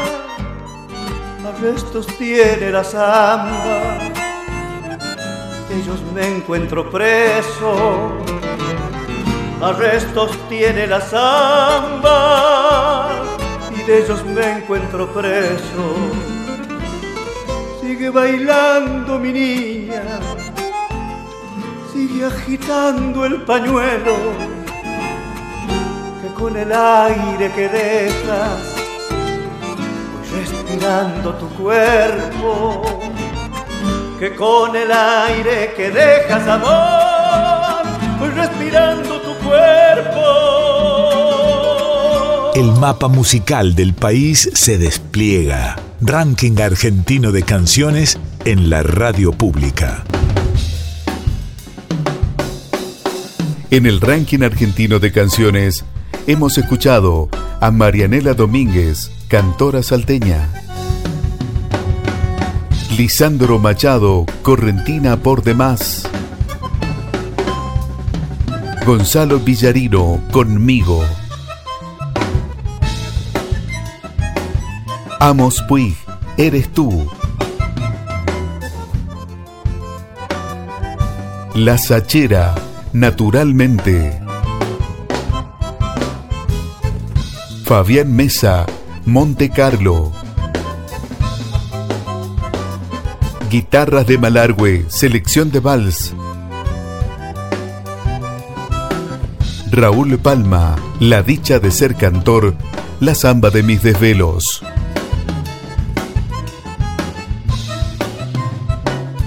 arrestos 1.47 2.07
tiene 2.17 2.71
la 2.71 2.83
samba, 2.83 3.99
ellos 5.69 6.01
me 6.13 6.27
encuentro 6.27 6.89
preso, 6.89 8.17
arrestos 9.61 10.31
tiene 10.49 10.87
la 10.87 11.01
samba, 11.01 13.09
y 13.71 13.83
de 13.83 14.03
ellos 14.03 14.25
me 14.25 14.57
encuentro 14.57 15.07
preso. 15.13 15.95
Sigue 17.81 18.09
bailando 18.09 19.19
mi 19.19 19.31
niña, 19.31 20.19
sigue 21.93 22.25
agitando 22.25 23.25
el 23.25 23.43
pañuelo 23.43 24.56
con 26.37 26.55
el 26.55 26.71
aire 26.71 27.51
que 27.51 27.67
dejas, 27.67 28.75
voy 30.13 30.39
respirando 30.39 31.33
tu 31.33 31.49
cuerpo, 31.49 32.83
que 34.19 34.35
con 34.35 34.75
el 34.75 34.91
aire 34.91 35.73
que 35.75 35.89
dejas 35.89 36.47
amor, 36.47 37.87
voy 38.19 38.29
respirando 38.29 39.19
tu 39.21 39.33
cuerpo. 39.47 40.21
El 42.53 42.71
mapa 42.73 43.07
musical 43.07 43.73
del 43.73 43.93
país 43.93 44.49
se 44.53 44.77
despliega. 44.77 45.77
Ranking 46.01 46.59
argentino 46.61 47.31
de 47.31 47.41
canciones 47.41 48.19
en 48.45 48.69
la 48.69 48.83
radio 48.83 49.31
pública. 49.31 50.03
En 53.69 53.85
el 53.85 53.99
ranking 53.99 54.43
argentino 54.43 54.99
de 54.99 55.11
canciones, 55.11 55.83
hemos 56.27 56.57
escuchado 56.57 57.29
a 57.61 57.71
Marianela 57.71 58.33
Domínguez, 58.33 59.11
cantora 59.29 59.81
salteña. 59.81 60.49
Lisandro 62.97 63.59
Machado, 63.59 64.25
correntina 64.43 65.17
por 65.17 65.41
demás. 65.41 66.03
Gonzalo 68.85 69.39
Villarino, 69.39 70.21
conmigo. 70.31 71.03
Amos 75.19 75.61
Puig, 75.67 75.95
eres 76.37 76.69
tú. 76.73 77.09
La 81.55 81.77
Sachera, 81.77 82.53
naturalmente. 82.91 84.26
Fabián 87.67 88.15
Mesa, 88.15 88.65
Monte 89.03 89.49
Carlo. 89.49 90.13
Guitarras 93.51 94.07
de 94.07 94.17
Malargüe, 94.17 94.85
selección 94.87 95.51
de 95.51 95.59
vals. 95.59 96.15
Raúl 99.69 100.17
Palma, 100.17 100.77
La 101.01 101.23
dicha 101.23 101.59
de 101.59 101.71
ser 101.71 101.95
cantor, 101.95 102.55
La 103.01 103.13
samba 103.13 103.49
de 103.49 103.63
mis 103.63 103.83
desvelos. 103.83 104.63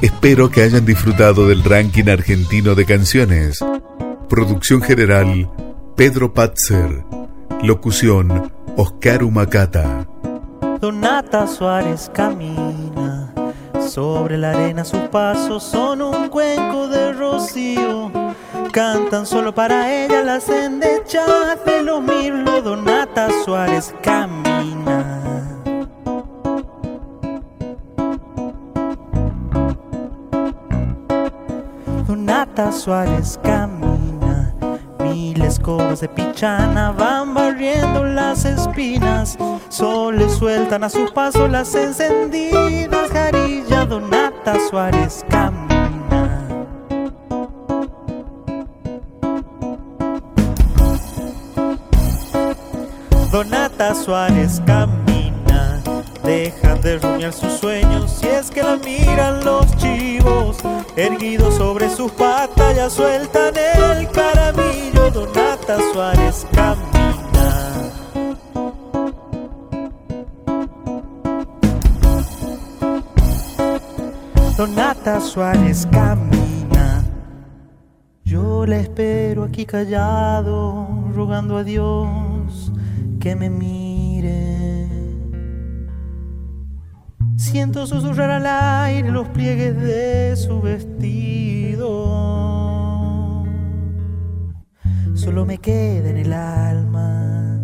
Espero 0.00 0.50
que 0.50 0.62
hayan 0.62 0.86
disfrutado 0.86 1.46
del 1.46 1.62
ranking 1.62 2.08
argentino 2.08 2.74
de 2.74 2.86
canciones. 2.86 3.58
Producción 4.30 4.80
general, 4.80 5.50
Pedro 5.94 6.32
Patzer. 6.32 7.19
Locución, 7.62 8.50
Oscar 8.76 9.22
Humacata. 9.22 10.06
Donata 10.80 11.46
Suárez 11.46 12.10
camina 12.14 13.34
sobre 13.90 14.38
la 14.38 14.52
arena, 14.52 14.84
sus 14.84 15.00
pasos 15.08 15.62
son 15.62 16.00
un 16.00 16.28
cuenco 16.28 16.88
de 16.88 17.12
rocío. 17.12 18.10
Cantan 18.72 19.26
solo 19.26 19.54
para 19.54 19.92
ella 19.92 20.22
las 20.22 20.48
endechas 20.48 21.62
de 21.66 21.82
los 21.82 22.00
mirlos. 22.00 22.64
Donata 22.64 23.28
Suárez 23.44 23.94
camina. 24.00 25.20
Donata 32.06 32.72
Suárez 32.72 33.38
camina, 33.42 33.89
mil 35.20 35.42
escobas 35.42 36.00
de 36.00 36.08
pichana 36.08 36.92
van 36.92 37.34
barriendo 37.34 38.04
las 38.04 38.46
espinas, 38.46 39.36
sol 39.68 40.16
le 40.16 40.28
sueltan 40.30 40.82
a 40.84 40.88
su 40.88 41.12
paso 41.12 41.46
las 41.46 41.74
encendidas 41.74 43.10
jarilla. 43.10 43.84
Donata 43.84 44.54
Suárez 44.68 45.24
camina. 45.28 46.40
Donata 53.30 53.94
Suárez 53.94 54.62
camina, 54.66 55.82
deja 56.24 56.74
de 56.76 56.98
rumiar 56.98 57.32
sus 57.32 57.52
sueños 57.52 58.10
si 58.10 58.26
es 58.26 58.50
que 58.50 58.62
la 58.62 58.76
miran 58.78 59.44
los 59.44 59.66
chivos, 59.76 60.56
erguidos 61.00 61.54
sobre 61.54 61.88
sus 61.88 62.10
patas 62.12 62.76
ya 62.76 62.90
sueltan 62.90 63.54
el 63.56 64.08
caramillo. 64.10 65.10
Donata 65.10 65.78
Suárez 65.92 66.46
camina. 66.52 67.90
Donata 74.56 75.20
Suárez 75.20 75.86
camina. 75.90 77.04
Yo 78.24 78.66
la 78.66 78.76
espero 78.76 79.44
aquí 79.44 79.64
callado, 79.64 80.86
rogando 81.14 81.56
a 81.56 81.64
Dios 81.64 82.72
que 83.20 83.34
me 83.36 83.48
mire. 83.48 83.79
Siento 87.50 87.84
susurrar 87.84 88.30
al 88.30 88.46
aire 88.46 89.10
los 89.10 89.26
pliegues 89.30 89.76
de 89.76 90.36
su 90.36 90.60
vestido. 90.60 91.88
Solo 95.16 95.44
me 95.44 95.58
queda 95.58 96.10
en 96.10 96.18
el 96.18 96.32
alma 96.32 97.58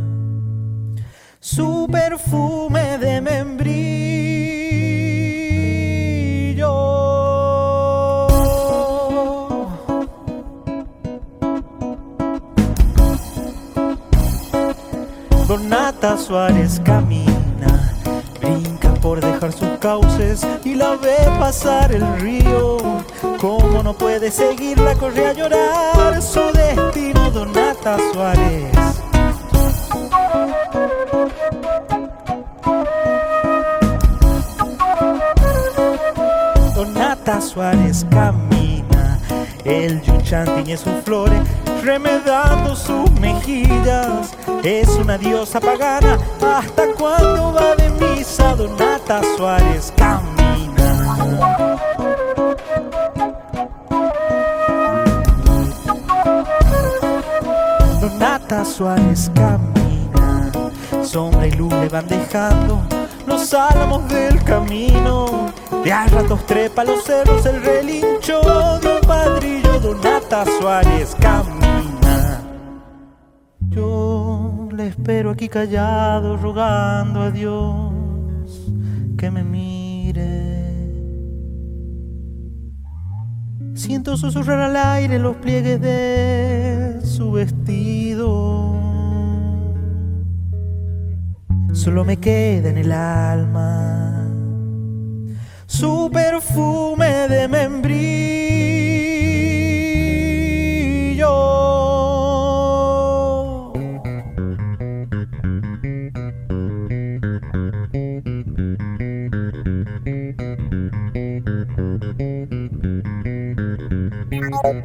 su 1.38 1.86
perfume 1.88 2.98
de 2.98 3.20
membrillo. 3.20 3.46
Donata 15.46 16.16
Suárez 16.18 16.80
brinca 16.80 17.35
por 19.06 19.20
dejar 19.20 19.52
sus 19.52 19.68
cauces 19.78 20.44
y 20.64 20.74
la 20.74 20.96
ve 20.96 21.14
pasar 21.38 21.92
el 21.92 22.04
río. 22.18 22.76
Como 23.40 23.80
no 23.80 23.94
puede 23.94 24.32
seguirla, 24.32 24.96
corre 24.96 25.28
a 25.28 25.32
llorar 25.32 26.20
su 26.20 26.40
destino, 26.52 27.30
Donata 27.30 27.98
Suárez. 28.12 28.72
Donata 36.74 37.40
Suárez 37.40 38.04
camina, 38.10 39.20
el 39.64 40.02
yuchán 40.02 40.52
tiñe 40.56 40.76
sus 40.76 40.94
flores, 41.04 41.42
remedando 41.82 42.74
sus 42.74 43.10
mejillas. 43.20 44.36
Es 44.62 44.88
una 44.90 45.16
diosa 45.18 45.60
pagana, 45.60 46.18
hasta 46.40 46.86
cuando 46.98 47.52
va 47.52 47.74
de 47.76 47.90
misa, 47.90 48.54
Donata 48.54 49.22
Suárez 49.36 49.92
camina. 49.96 51.16
Donata 58.00 58.64
Suárez 58.64 59.30
camina, 59.34 60.50
sombra 61.02 61.46
y 61.46 61.52
luz 61.52 61.72
le 61.74 61.88
van 61.88 62.06
dejando 62.08 62.82
los 63.26 63.52
álamos 63.54 64.08
del 64.08 64.42
camino. 64.44 65.52
De 65.84 65.92
a 65.92 66.06
ratos 66.06 66.44
trepa 66.46 66.84
los 66.84 67.04
cerros 67.04 67.44
el 67.46 67.62
relincho 67.62 68.40
de 68.80 69.00
padrillo. 69.06 69.78
Donata 69.80 70.44
Suárez 70.58 71.14
camina. 71.20 71.45
Espero 75.06 75.30
aquí 75.30 75.48
callado, 75.48 76.36
rogando 76.36 77.20
a 77.20 77.30
Dios 77.30 77.92
que 79.16 79.30
me 79.30 79.44
mire. 79.44 80.64
Siento 83.76 84.16
susurrar 84.16 84.58
al 84.62 84.74
aire 84.74 85.20
los 85.20 85.36
pliegues 85.36 85.80
de 85.80 86.98
su 87.04 87.30
vestido. 87.30 88.74
Solo 91.72 92.04
me 92.04 92.16
queda 92.16 92.70
en 92.70 92.78
el 92.78 92.90
alma 92.90 94.28
su 95.66 96.10
perfume 96.12 97.28
de 97.28 97.46
membrillo. 97.46 98.45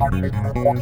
So, 0.01 0.81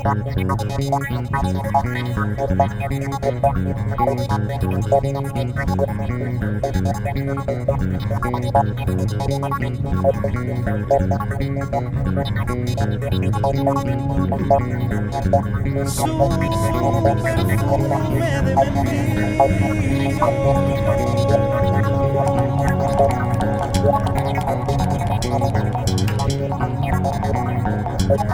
you. 21.29 21.38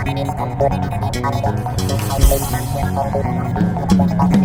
Thank 0.05 0.19
you. 4.35 4.44